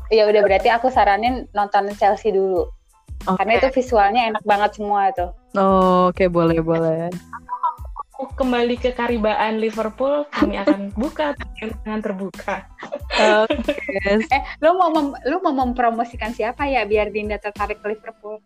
[0.07, 2.71] Ya udah berarti aku saranin nonton Chelsea dulu.
[3.27, 3.43] Oke.
[3.43, 5.35] Karena itu visualnya enak banget semua tuh.
[5.59, 7.11] Oh, Oke boleh boleh.
[8.17, 11.37] Kembali ke karibaan Liverpool, kami akan buka
[11.85, 12.65] dengan terbuka.
[13.45, 13.77] Oke.
[14.33, 18.41] Eh, lu mau mem- lu mau mempromosikan siapa ya biar Dinda tertarik ke Liverpool?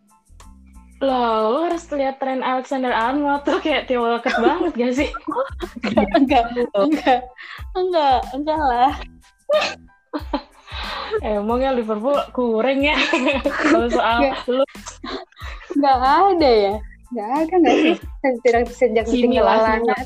[1.00, 5.08] Loh, lo harus lihat tren Alexander Arnold tuh kayak Theo Walcott banget gak sih?
[6.18, 6.44] enggak,
[6.76, 7.20] enggak,
[7.72, 8.92] enggak, enggak lah.
[11.22, 12.98] Emangnya Liverpool kurang ya?
[13.70, 14.64] Kalau soal lu
[15.72, 16.74] Enggak ada ya.
[17.10, 17.96] Enggak ada enggak sih?
[18.22, 19.04] Sejak sejak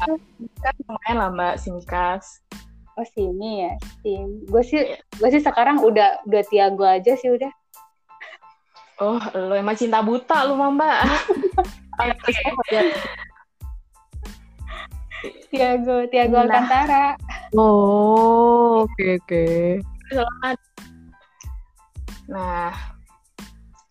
[0.08, 0.16] tuh.
[0.64, 2.40] kan lumayan lah Mbak Simkas.
[2.94, 4.40] Oh sini ya, tim.
[4.48, 4.80] Gue sih,
[5.18, 7.50] gue sih sekarang udah udah Tiago aja sih udah.
[9.02, 10.98] Oh, lo emang cinta buta lu mah Mbak.
[15.50, 16.44] Tiago, Tiago Nah.
[16.46, 17.04] Alcantara.
[17.58, 19.44] Oh, oke oke.
[20.08, 20.58] Selamat.
[22.30, 22.93] Nah,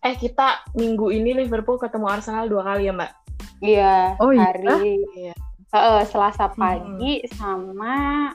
[0.04, 3.12] eh kita minggu ini Liverpool ketemu Arsenal dua kali ya Mbak.
[3.64, 4.44] Iya, Oh, iya?
[4.44, 5.34] hari Iya.
[5.72, 8.30] Heeh, Selasa pagi sama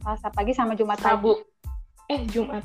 [0.00, 1.34] Selasa pagi sama Jumat Rabu.
[1.34, 2.14] pagi.
[2.14, 2.62] Eh Jumat.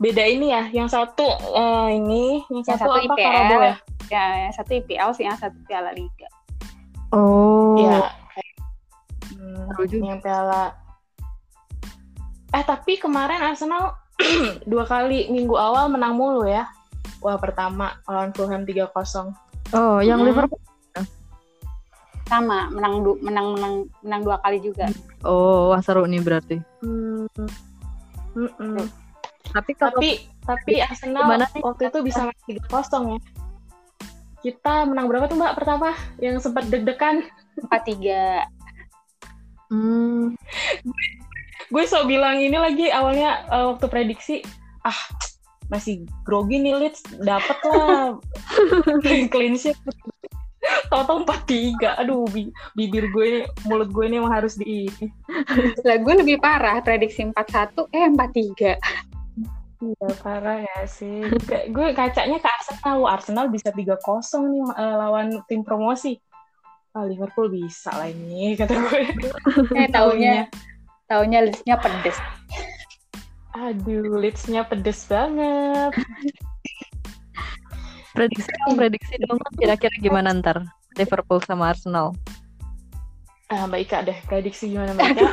[0.00, 3.60] Beda ini ya, yang satu eh, ini, yang, Yang satu, satu apa IPL.
[3.60, 3.76] Ya?
[4.10, 6.28] Ya, yang satu IPL sih, yang satu Piala Liga.
[7.12, 7.76] Oh.
[7.76, 8.08] Iya.
[9.36, 10.72] Hmm, yang Piala.
[12.56, 14.00] Eh tapi kemarin Arsenal
[14.70, 16.64] dua kali minggu awal menang mulu ya.
[17.20, 19.32] Wah pertama lawan Fulham 3-0.
[19.70, 20.26] Oh, yang Hmm.
[20.26, 20.60] Liverpool.
[22.24, 24.86] Sama, menang du- menang menang menang dua kali juga.
[25.20, 26.56] Oh, wah seru nih berarti.
[26.78, 27.26] Hmm.
[28.32, 28.86] Mm-mm.
[29.50, 31.60] Tapi kalau Tapi tapi Arsenal Gimana nih?
[31.60, 33.20] waktu itu bisa menang 3-0 ya.
[34.40, 35.90] Kita menang berapa tuh Mbak pertama?
[36.16, 37.26] Yang sempat deg-degan.
[37.60, 38.46] 4-3.
[39.68, 40.32] hmm,
[41.68, 44.40] Gue so bilang ini lagi awalnya eh, waktu prediksi,
[44.80, 44.96] ah
[45.70, 48.18] masih grogi nih Leeds dapat lah
[49.32, 49.78] clean sheet
[50.90, 55.06] empat tiga, aduh bi bibir gue, mulut gue ini emang harus di ini.
[55.86, 58.72] Lah gue lebih parah, prediksi empat satu, eh empat tiga.
[59.80, 61.24] Iya parah ya sih.
[61.72, 66.20] Gue kacanya ke Arsenal, Arsenal bisa tiga kosong nih uh, lawan tim promosi.
[66.90, 69.00] Ah, Liverpool bisa lah ini kata gue.
[69.78, 70.50] Eh taunya,
[71.06, 72.18] taunya listnya pedes.
[73.54, 75.94] Aduh, Leeds-nya pedes banget.
[78.14, 79.38] prediksi dong, prediksi dong.
[79.58, 80.62] Kira-kira gimana ntar
[80.94, 82.14] Liverpool sama Arsenal?
[83.50, 85.30] Ah, Mbak Ika deh, prediksi gimana Mbak Ika?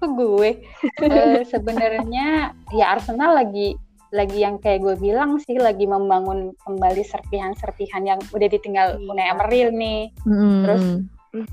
[0.08, 0.64] gue
[1.04, 3.76] uh, sebenarnya ya Arsenal lagi
[4.10, 9.06] lagi yang kayak gue bilang sih lagi membangun kembali serpihan-serpihan yang udah ditinggal iya.
[9.06, 10.00] Unai Emery nih.
[10.26, 10.66] Hmm.
[10.66, 10.84] Terus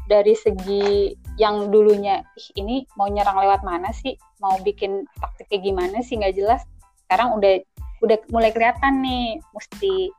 [0.09, 4.17] dari segi yang dulunya ih ini mau nyerang lewat mana sih?
[4.41, 6.61] Mau bikin taktiknya gimana sih nggak jelas.
[7.05, 7.61] Sekarang udah
[8.01, 10.13] udah mulai kelihatan nih mesti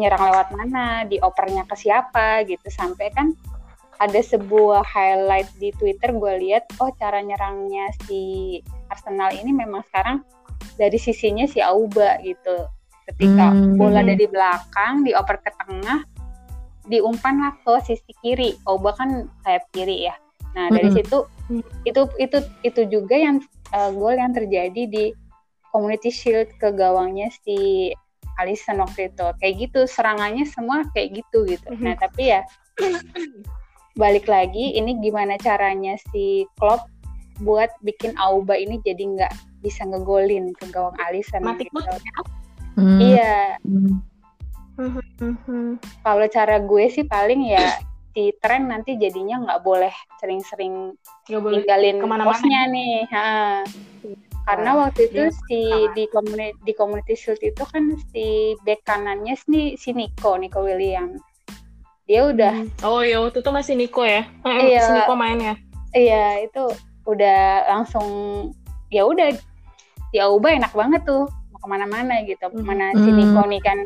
[0.00, 3.36] nyerang lewat mana, diopernya ke siapa gitu sampai kan
[4.00, 8.58] ada sebuah highlight di Twitter gue lihat oh cara nyerangnya si
[8.90, 10.26] Arsenal ini memang sekarang
[10.74, 12.66] dari sisinya si Auba gitu
[13.06, 13.78] ketika hmm.
[13.78, 16.02] bola dari belakang dioper ke tengah
[16.90, 20.14] diumpan lah ke sisi kiri Auba kan sayap kiri ya
[20.52, 20.96] nah dari hmm.
[21.00, 21.18] situ
[21.88, 23.40] itu itu itu juga yang
[23.72, 25.04] uh, gol yang terjadi di
[25.72, 27.88] Community Shield ke gawangnya si
[28.36, 31.84] Alisson waktu itu kayak gitu serangannya semua kayak gitu gitu mm -hmm.
[31.88, 32.44] nah tapi ya
[34.00, 36.88] balik lagi ini gimana caranya si Klopp
[37.40, 39.32] buat bikin Auba ini jadi nggak
[39.64, 41.80] bisa ngegolin ke gawang Alisson Mati gitu.
[42.76, 42.98] Hmm.
[43.00, 43.56] Iya.
[43.64, 44.00] Hmm.
[46.02, 47.80] Kalau cara gue sih paling ya
[48.12, 50.92] si tren nanti jadinya nggak boleh sering-sering
[51.24, 53.08] tinggalin posnya nih.
[53.08, 53.64] Ha.
[54.42, 55.60] Karena waktu itu ya, si
[55.96, 61.16] di community di community shield itu kan si back kanannya si, si Nico Nico William.
[62.04, 62.84] Dia udah hmm.
[62.84, 64.26] oh iya waktu itu masih Nico ya?
[64.44, 64.82] Iya.
[64.82, 65.54] si Nico main ya?
[65.94, 66.64] Iya itu
[67.06, 68.06] udah langsung
[68.92, 69.30] ya udah
[70.12, 72.50] si Auba enak banget tuh mau ke mana-mana gitu.
[72.60, 73.16] Mana si hmm.
[73.16, 73.78] Nico nih kan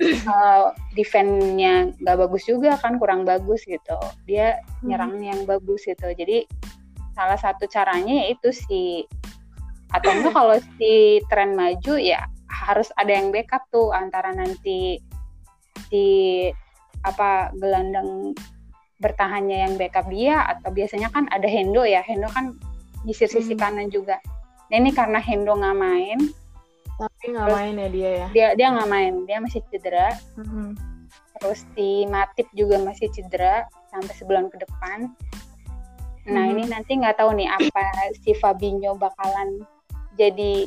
[0.00, 4.88] uh, defense-nya nggak bagus juga kan kurang bagus gitu dia hmm.
[4.88, 6.48] nyerang yang bagus gitu jadi
[7.12, 9.04] salah satu caranya yaitu si
[9.90, 15.02] atau enggak kalau si tren maju ya harus ada yang backup tuh antara nanti
[15.90, 16.04] si
[17.02, 18.32] apa gelandang
[19.00, 22.52] bertahannya yang backup dia atau biasanya kan ada Hendo ya Hendo kan
[23.02, 23.56] di sisi hmm.
[23.58, 24.20] kanan juga
[24.68, 26.20] nah, ini karena Hendo nggak main
[27.20, 30.72] tapi nggak main ya dia ya dia dia nggak main dia masih cedera hmm.
[31.36, 35.12] terus si Matip juga masih cedera sampai sebulan ke depan
[36.24, 36.52] nah hmm.
[36.56, 37.84] ini nanti nggak tahu nih apa
[38.24, 39.68] si Fabinho bakalan
[40.16, 40.64] jadi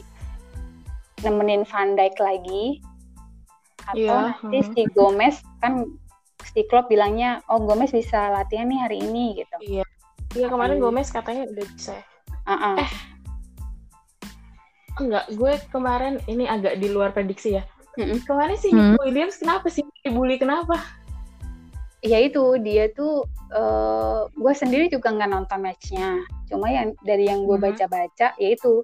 [1.25, 2.77] nemenin Van Dijk lagi
[3.89, 4.37] atau yeah.
[4.37, 4.69] nanti hmm.
[4.77, 5.89] si Gomez kan
[6.53, 9.57] si Klopp bilangnya oh Gomez bisa latihan nih hari ini gitu.
[9.59, 9.85] Iya.
[10.37, 10.83] Iya kemarin hmm.
[10.87, 11.95] Gomez katanya udah bisa.
[12.47, 12.75] Uh -uh.
[12.79, 13.12] Eh
[14.99, 17.63] enggak, gue kemarin ini agak di luar prediksi ya.
[17.97, 18.17] Mm -mm.
[18.25, 18.97] Kemarin si mm.
[19.01, 20.81] Williams kenapa sih dibully kenapa?
[22.03, 23.23] Ya itu dia tuh
[23.55, 26.19] uh, gue sendiri juga nggak nonton matchnya.
[26.51, 28.83] Cuma yang dari yang gue baca-baca ya itu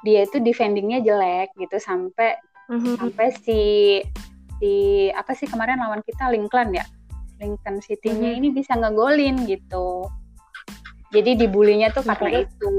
[0.00, 2.36] dia itu defendingnya jelek gitu sampai
[2.72, 2.94] mm-hmm.
[2.96, 3.60] sampai si
[4.60, 4.72] si
[5.12, 6.84] apa sih kemarin lawan kita Lincoln ya
[7.40, 8.40] Lincoln City-nya mm-hmm.
[8.40, 10.08] ini bisa ngegolin gitu
[11.10, 12.72] jadi dibulinya tuh karena itu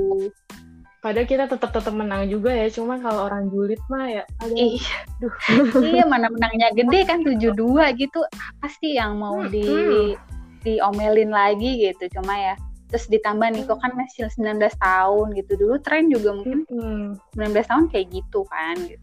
[1.02, 4.98] padahal kita tetap tetap menang juga ya cuma kalau orang julid mah ya aduh, iya
[5.18, 5.34] duh.
[5.82, 7.58] iya mana menangnya gede kan 7-2
[7.98, 8.22] gitu.
[8.30, 10.14] Apa sih yang mau hmm, di hmm.
[10.62, 12.56] diomelin lagi gitu cuma ya.
[12.94, 15.52] Terus ditambah nih kok kan masih 19 tahun gitu.
[15.58, 17.18] Dulu tren juga mungkin hmm.
[17.34, 19.02] 19 tahun kayak gitu kan gitu.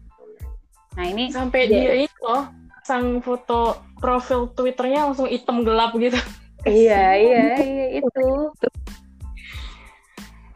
[0.95, 2.47] Nah ini sampai dia, dia itu loh
[2.87, 6.17] sang foto profil twitternya langsung hitam gelap gitu.
[6.63, 8.27] Iya iya iya itu.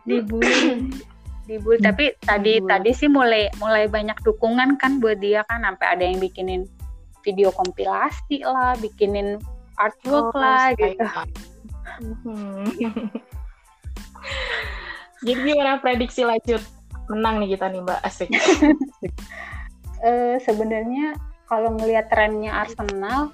[0.07, 0.91] Dibully
[1.43, 2.71] dibully tapi tadi dibully.
[2.71, 6.63] tadi sih mulai mulai banyak dukungan kan buat dia kan sampai ada yang bikinin
[7.23, 9.39] video kompilasi lah bikinin
[9.79, 11.03] artwork oh, lah gitu
[12.01, 12.65] Hmm.
[15.23, 16.59] Jadi gimana prediksi lanjut
[17.11, 18.29] menang nih kita nih Mbak Asik?
[20.03, 21.15] uh, Sebenarnya
[21.47, 23.29] kalau ngelihat trennya Arsenal,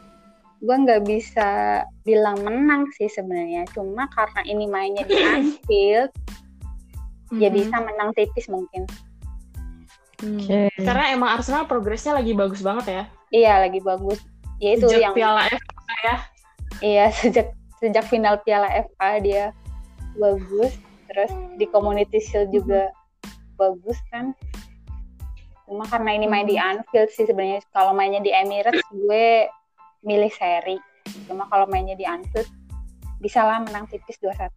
[0.60, 3.66] gue nggak bisa bilang menang sih sebenarnya.
[3.74, 6.12] Cuma karena ini mainnya di Anfield,
[7.30, 7.42] mm-hmm.
[7.42, 8.84] ya bisa menang tipis mungkin.
[10.20, 10.36] Hmm.
[10.44, 10.68] Okay.
[10.84, 13.04] Karena emang Arsenal progresnya lagi bagus banget ya.
[13.32, 14.20] Iya lagi bagus.
[14.60, 16.16] Ya itu sejak yang Piala FA ya.
[16.84, 17.48] Iya sejak
[17.80, 19.56] sejak final Piala FA dia
[20.20, 20.76] bagus
[21.08, 22.92] terus di Community Shield juga
[23.56, 24.36] bagus kan
[25.70, 29.46] Cuma karena ini main di Anfield sih sebenarnya kalau mainnya di Emirates gue
[30.02, 30.82] milih seri.
[31.30, 32.50] Cuma kalau mainnya di Anfield
[33.22, 34.50] bisa lah menang tipis 2-1.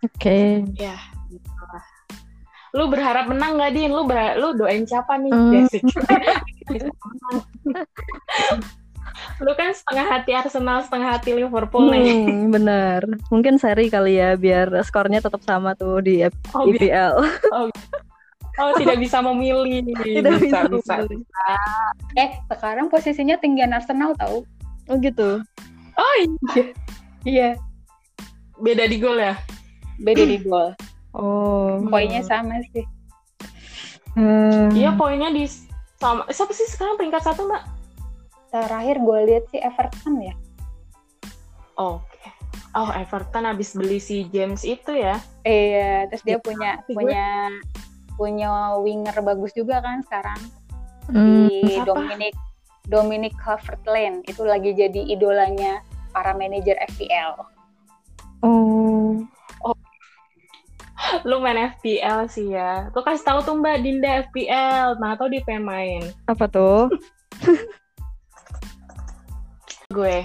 [0.00, 0.64] Oke.
[0.80, 0.96] Ya,
[1.28, 1.84] gitu lah.
[2.70, 3.90] Lu berharap menang gak, Din?
[3.90, 5.32] Lu berharap, lu doain siapa nih?
[5.34, 5.50] Hmm.
[5.52, 5.82] Jessic?
[9.44, 12.24] lu kan setengah hati Arsenal, setengah hati Liverpool nih.
[12.24, 13.00] Hmm, bener.
[13.28, 17.14] Mungkin seri kali ya biar skornya tetap sama tuh di F- Oh, bi- IPL.
[18.60, 19.82] oh, tidak bisa memilih.
[20.20, 20.94] Tidak bisa, bisa.
[21.02, 21.20] memilih.
[22.16, 24.44] Eh, sekarang posisinya tinggian Arsenal tahu?
[24.86, 25.40] Oh gitu.
[25.96, 26.14] Oh
[26.54, 26.64] iya.
[27.24, 27.50] Iya.
[28.60, 29.34] Beda di gol ya?
[30.00, 30.72] Beda di gol.
[31.12, 31.76] Oh.
[31.86, 32.84] Poinnya sama sih.
[34.16, 34.72] Hmm.
[34.72, 35.46] Iya, poinnya di
[36.00, 36.26] sama.
[36.26, 37.62] Siapa sih sekarang peringkat satu, Mbak?
[38.50, 40.34] Terakhir gue lihat sih Everton ya.
[41.76, 42.18] Oke.
[42.72, 45.18] Oh, Everton habis beli si James itu ya.
[45.42, 46.96] Iya, terus dia Iya, punya sih gue.
[46.98, 47.26] punya
[48.14, 50.36] punya winger bagus juga kan sekarang
[51.08, 51.48] Hmm.
[51.48, 51.88] di siapa?
[51.88, 52.34] Dominic
[52.86, 55.80] Dominic Calvert-Lewin itu lagi jadi idolanya
[56.10, 57.38] para manajer FPL.
[58.42, 59.24] Oh.
[61.26, 62.88] Lu main FPL sih ya.
[62.94, 64.98] Tuh kasih tahu tuh Mbak Dinda FPL.
[64.98, 66.02] Nah, tau dia pengen main.
[66.26, 66.88] Apa tuh?
[69.96, 70.22] Gue.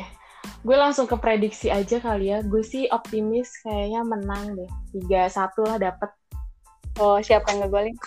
[0.66, 2.42] Gue langsung ke prediksi aja kali ya.
[2.46, 4.70] Gue sih optimis kayaknya menang deh.
[5.10, 6.10] 3-1 lah dapet.
[7.02, 7.98] Oh, siapa yang ngegolin?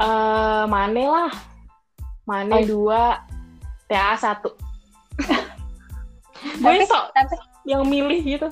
[0.00, 1.30] Eh, Mane lah.
[2.24, 2.88] Mane Oh.
[2.88, 4.54] 2, TA 1.
[6.40, 7.36] gue Tapi, sok tapi
[7.68, 8.48] yang milih gitu.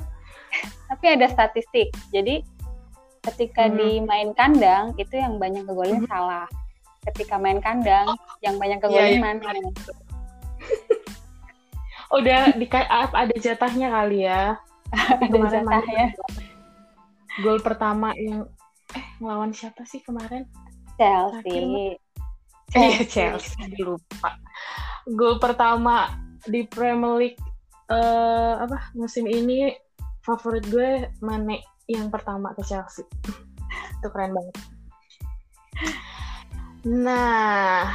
[0.92, 1.88] tapi ada statistik.
[2.12, 2.44] Jadi
[3.28, 3.76] ketika Hmm.
[3.76, 6.48] di main kandang itu yang banyak ngegolin salah.
[7.04, 8.88] Ketika main kandang yang banyak iya.
[8.88, 9.48] ngegolin mana?
[12.18, 14.56] Udah di ada jatahnya kali ya.
[15.24, 16.16] ada jatahnya.
[17.44, 18.48] Gol pertama yang
[18.96, 20.48] eh ngelawan siapa sih kemarin?
[20.96, 22.00] Chelsea.
[22.74, 24.34] Iya Chelsea lupa.
[25.06, 26.18] Gol pertama
[26.48, 27.40] di Premier League
[27.88, 29.72] eh apa musim ini
[30.20, 33.02] favorit gue Mane yang pertama ke Chelsea.
[33.98, 34.54] Itu keren banget.
[36.86, 37.90] Nah,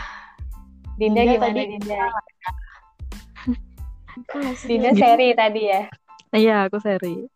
[0.99, 2.03] Dinda Dinda gimana tadi- Dinda?
[4.67, 5.81] Dinda seri tadi ya.
[6.33, 7.29] Iya, aku seri.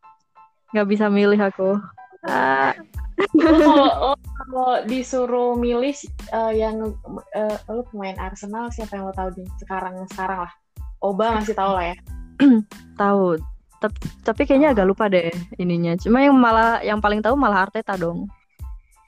[0.74, 1.78] Nggak bisa milih aku.
[2.28, 2.74] Ah,
[3.38, 5.94] kalau kalau disuruh milih
[6.34, 6.82] eh, yang
[7.38, 10.54] eh, lo pemain Arsenal siapa yang lo tahu di sekarang sekarang lah.
[11.02, 11.98] Oba masih tahu lah ya.
[13.02, 13.38] tahu.
[13.78, 15.30] Tapi, tapi kayaknya agak lupa deh
[15.62, 15.94] ininya.
[16.02, 18.30] Cuma yang malah yang paling tahu malah Arteta dong.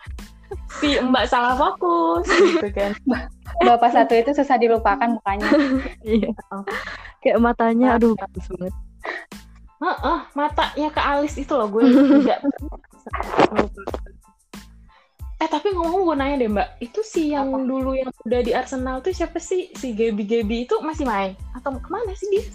[0.82, 2.91] Si Mbak salah fokus gitu kan.
[3.68, 5.47] Bapak satu itu susah dilupakan mukanya.
[6.01, 6.34] Iya.
[7.22, 8.74] Kayak matanya aduh bagus banget.
[9.82, 11.82] Heeh, matanya ke alis itu loh gue
[12.22, 12.39] tidak
[15.42, 17.66] Eh tapi ngomong gue nanya deh mbak, itu si yang Apa?
[17.66, 19.74] dulu yang udah di Arsenal tuh siapa sih?
[19.74, 21.34] Si Gaby Gaby itu masih main?
[21.58, 22.46] Atau ke mana sih dia?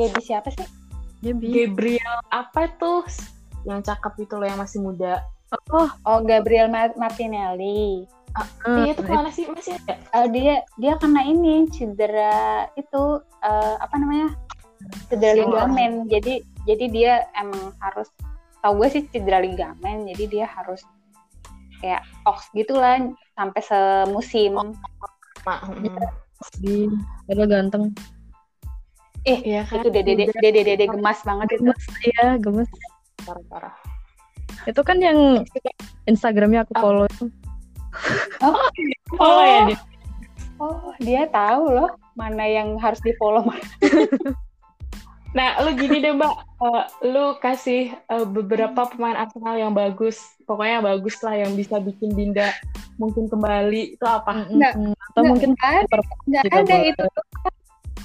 [0.00, 0.64] Gaby siapa sih?
[1.20, 1.52] Gaby.
[1.52, 3.04] Gabriel apa tuh?
[3.68, 5.20] Yang cakep itu loh yang masih muda.
[5.68, 8.08] Oh, Oh, Gabriel Mar- Martinelli.
[8.64, 9.44] Dia itu ke mana sih?
[9.44, 10.00] Masih ada?
[10.00, 14.32] Eh, dia dia kena ini cedera itu eh, apa namanya?
[15.12, 16.08] Cedera ligamen.
[16.08, 18.08] Jadi jadi dia emang harus
[18.64, 20.08] tahu gue sih cedera ligamen.
[20.08, 20.80] Jadi dia harus
[21.82, 24.54] kayak ox gitulah sampai semusim.
[25.42, 25.98] Mm.
[26.62, 26.86] di
[27.26, 27.84] padahal ganteng.
[29.26, 29.82] Iya kan?
[29.82, 31.62] Itu dede dede dede dede gemas banget itu.
[31.66, 32.70] Gemes, iya gemes.
[33.26, 33.74] Parah-parah.
[34.66, 35.42] Itu kan yang
[36.06, 36.82] Instagramnya aku Ah.
[36.82, 37.26] follow itu.
[39.18, 39.78] Oh, ya dia.
[40.62, 43.42] Oh, dia tahu loh mana yang harus di follow.
[45.32, 46.34] Nah, lu gini deh, Mbak.
[46.60, 50.20] Eh, lu kasih eh, beberapa pemain Arsenal yang bagus.
[50.44, 52.52] Pokoknya bagus lah yang bisa bikin Dinda
[53.00, 53.96] mungkin kembali.
[53.96, 54.44] Itu apa?
[54.52, 54.92] Nggak, Mm-mm.
[55.12, 55.96] Atau mungkin nggak ada,
[56.28, 56.92] nggak ada boleh.
[56.92, 57.06] itu.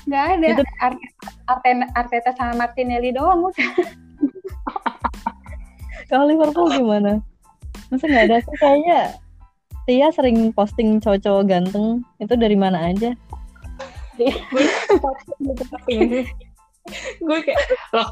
[0.07, 0.45] Nggak ada.
[0.55, 1.03] Itu- Ar-
[1.51, 3.69] Arteta, Arteta sama Martinelli doang udah.
[6.07, 7.19] Kalau Liverpool gimana?
[7.91, 8.99] Masa nggak ada sih kayaknya
[9.83, 13.11] Tia sering posting cowok-cowok ganteng itu dari mana aja?
[17.21, 17.59] gue kayak
[17.93, 18.09] loh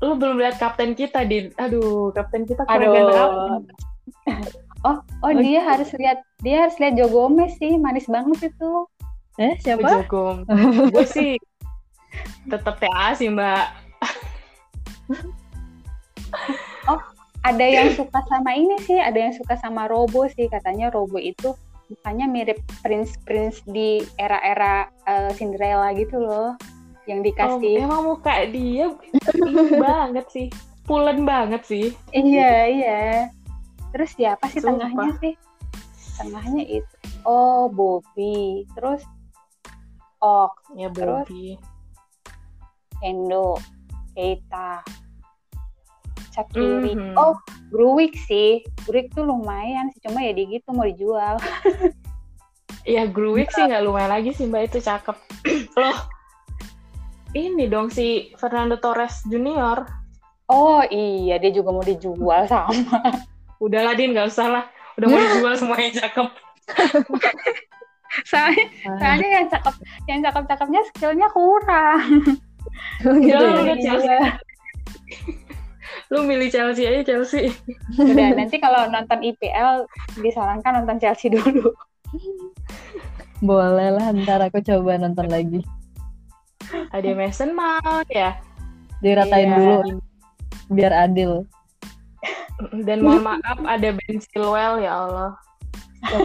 [0.00, 3.68] lu belum lihat kapten kita din aduh kapten kita kurang
[4.26, 4.70] Aduh.
[4.80, 8.88] Oh, oh dia harus lihat dia harus lihat Joe Gomez sih, manis banget itu.
[9.36, 10.04] Eh siapa?
[10.04, 10.40] jago
[10.92, 11.36] gue sih
[12.48, 13.70] tetap TA sih mbak
[17.40, 21.56] Ada yang suka sama ini sih, ada yang suka sama Robo sih, katanya Robo itu
[21.88, 26.52] mukanya mirip prince-prince di era-era eh, Cinderella gitu loh,
[27.04, 27.74] yang oh, dikasih.
[27.80, 28.92] emang muka dia
[29.84, 30.46] banget sih
[30.84, 33.00] pulen banget sih Iya, iya.
[33.90, 34.86] terus siapa sih Sumpah.
[34.90, 35.34] tengahnya sih
[36.16, 36.94] tengahnya itu
[37.24, 39.00] oh Bobby terus
[40.20, 41.24] Ok Ya Terus?
[41.24, 41.56] Bobby.
[43.00, 43.56] Endo
[44.12, 44.84] Keita
[46.30, 47.16] Cakiri Mhm.
[47.16, 47.34] oh
[47.70, 51.40] Gruik sih Gruik tuh lumayan sih cuma ya di gitu mau dijual
[52.84, 55.12] Ya Gruik sih nggak lumayan lagi sih mbak itu cakep.
[55.80, 55.98] Loh,
[57.34, 59.86] ini dong si Fernando Torres Junior.
[60.50, 62.74] oh iya dia juga mau dijual sama
[63.62, 64.64] Udahlah Din nggak usah lah.
[64.96, 66.28] Udah mau dijual semuanya cakep.
[68.26, 68.66] soalnya
[68.98, 69.74] soalnya yang cakep
[70.10, 72.02] yang cakep cakepnya skillnya kurang
[73.22, 73.74] gitu Udah, ya.
[73.78, 74.18] Chelsea.
[76.10, 77.54] Lu milih Chelsea aja Chelsea.
[77.94, 79.86] udah nanti kalau nonton IPL
[80.18, 81.70] disarankan nonton Chelsea dulu
[83.40, 85.64] Boleh lah, ntar aku coba nonton lagi.
[86.90, 88.38] Ada Mason Mount ya.
[89.00, 89.56] Diratain Iya.
[89.56, 89.98] dulu,
[90.70, 91.44] biar adil.
[92.86, 95.32] Dan mohon maaf ada Ben Chilwell ya Allah.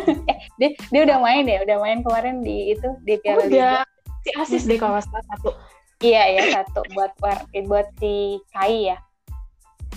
[0.60, 3.76] dia dia udah main ya udah main kemarin di itu di Piala Liga Udah
[4.24, 5.52] si asis deh kalau salah satu.
[6.00, 8.98] iya ya satu buat war- buat si Kai ya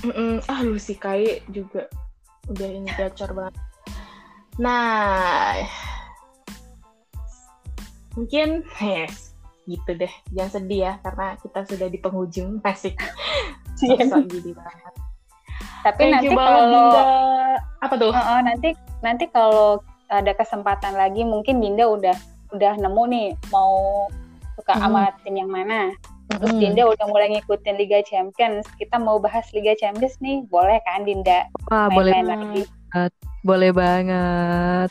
[0.03, 0.43] Mm-mm.
[0.47, 1.87] Ah lu si Kai juga
[2.47, 3.55] udah ini gacor banget.
[4.59, 5.63] Nah,
[8.15, 9.28] mungkin yes,
[9.69, 10.13] gitu deh.
[10.33, 12.97] Jangan sedih ya karena kita sudah di penghujung asik.
[13.79, 14.95] Sosok gini banget.
[15.79, 17.03] tapi Thank nanti kalau Dinda.
[17.79, 18.11] Apa tuh?
[18.11, 18.69] Heeh, nanti
[19.01, 22.17] nanti kalau ada kesempatan lagi mungkin Dinda udah
[22.51, 24.09] udah nemu nih mau
[24.57, 24.83] suka Hmm.
[24.89, 25.93] sama tim yang mana
[26.29, 26.61] terus Mm.
[26.61, 31.45] Dinda udah mulai ngikutin Liga Champions kita mau bahas Liga Champions nih boleh kan Dinda
[31.69, 32.63] Wah, boleh main-main lagi
[33.45, 34.91] boleh banget.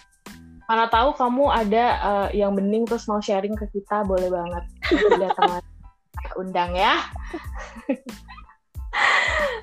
[0.67, 4.63] Mana tahu kamu ada eh, yang bening terus mau sharing ke kita, boleh banget.
[4.91, 5.63] Nanti datang
[6.35, 6.95] undang ya.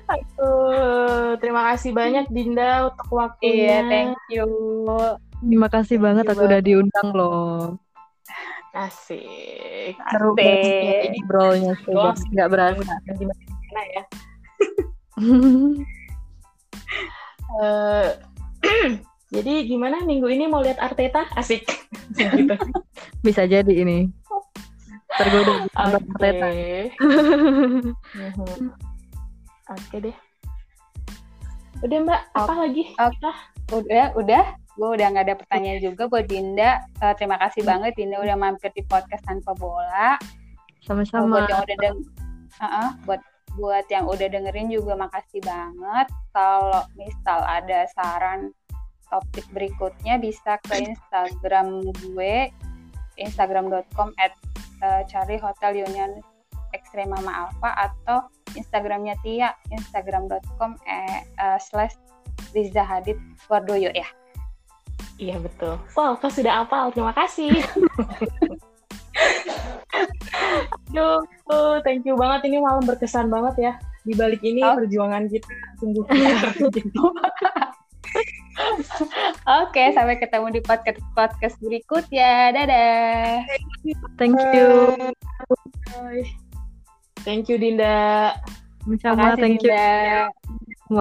[0.05, 3.51] Aduh, terima kasih banyak Dinda untuk waktunya.
[3.51, 4.47] iya thank you
[5.43, 7.77] Terima kasih Thank banget you aku udah diundang loh.
[8.75, 9.95] Asik.
[10.11, 12.11] Seru banget ini ngobrolnya coba.
[12.11, 12.27] Gosip.
[12.33, 12.93] Nggak berasa.
[13.15, 14.03] Gimana ya?
[17.55, 18.09] Eh,
[19.35, 21.27] jadi gimana minggu ini mau lihat Arteta?
[21.35, 21.67] Asik.
[22.15, 22.55] gitu.
[23.25, 24.07] Bisa jadi ini.
[25.15, 26.47] Tergoda nonton Arteta.
[28.15, 28.71] Mhm.
[29.65, 30.15] Oke deh.
[31.83, 32.83] Udah Mbak, apa lagi?
[32.95, 33.29] Oke.
[33.73, 34.45] udah udah
[34.77, 38.69] gue udah nggak ada pertanyaan juga buat Dinda Eh, terima kasih banget Dinda udah mampir
[38.77, 40.19] di podcast tanpa bola
[40.85, 41.41] Sama-sama.
[41.41, 41.97] buat yang udah deng
[42.55, 43.19] Uh-uh, buat
[43.57, 48.53] buat yang udah dengerin juga makasih banget kalau misal ada saran
[49.09, 52.49] topik berikutnya bisa ke Instagram gue
[53.15, 54.33] instagram.com at
[54.83, 56.19] eh, cari hotel union
[56.75, 61.95] ekstrema mama alpha atau Instagramnya Tia instagram.com eh, eh, slash
[62.51, 64.07] Riza Hadid Wardoyo ya
[65.15, 65.79] Iya betul.
[65.95, 66.91] Wow, kau sudah hafal.
[66.91, 67.47] Terima kasih.
[70.91, 71.23] Aduh,
[71.87, 72.51] thank you banget.
[72.51, 73.73] Ini malam berkesan banget ya.
[74.03, 74.75] Di balik ini Oh.
[74.75, 75.47] perjuangan kita
[75.79, 76.03] sungguh
[79.63, 82.55] Oke, sampai ketemu di podcast podcast berikutnya.
[82.55, 83.43] Dadah.
[84.15, 84.69] Thank you.
[85.91, 86.25] Bye.
[87.25, 88.37] Thank you Dinda.
[89.01, 89.73] Sama, Makasih, thank you.
[89.73, 90.29] Dinda.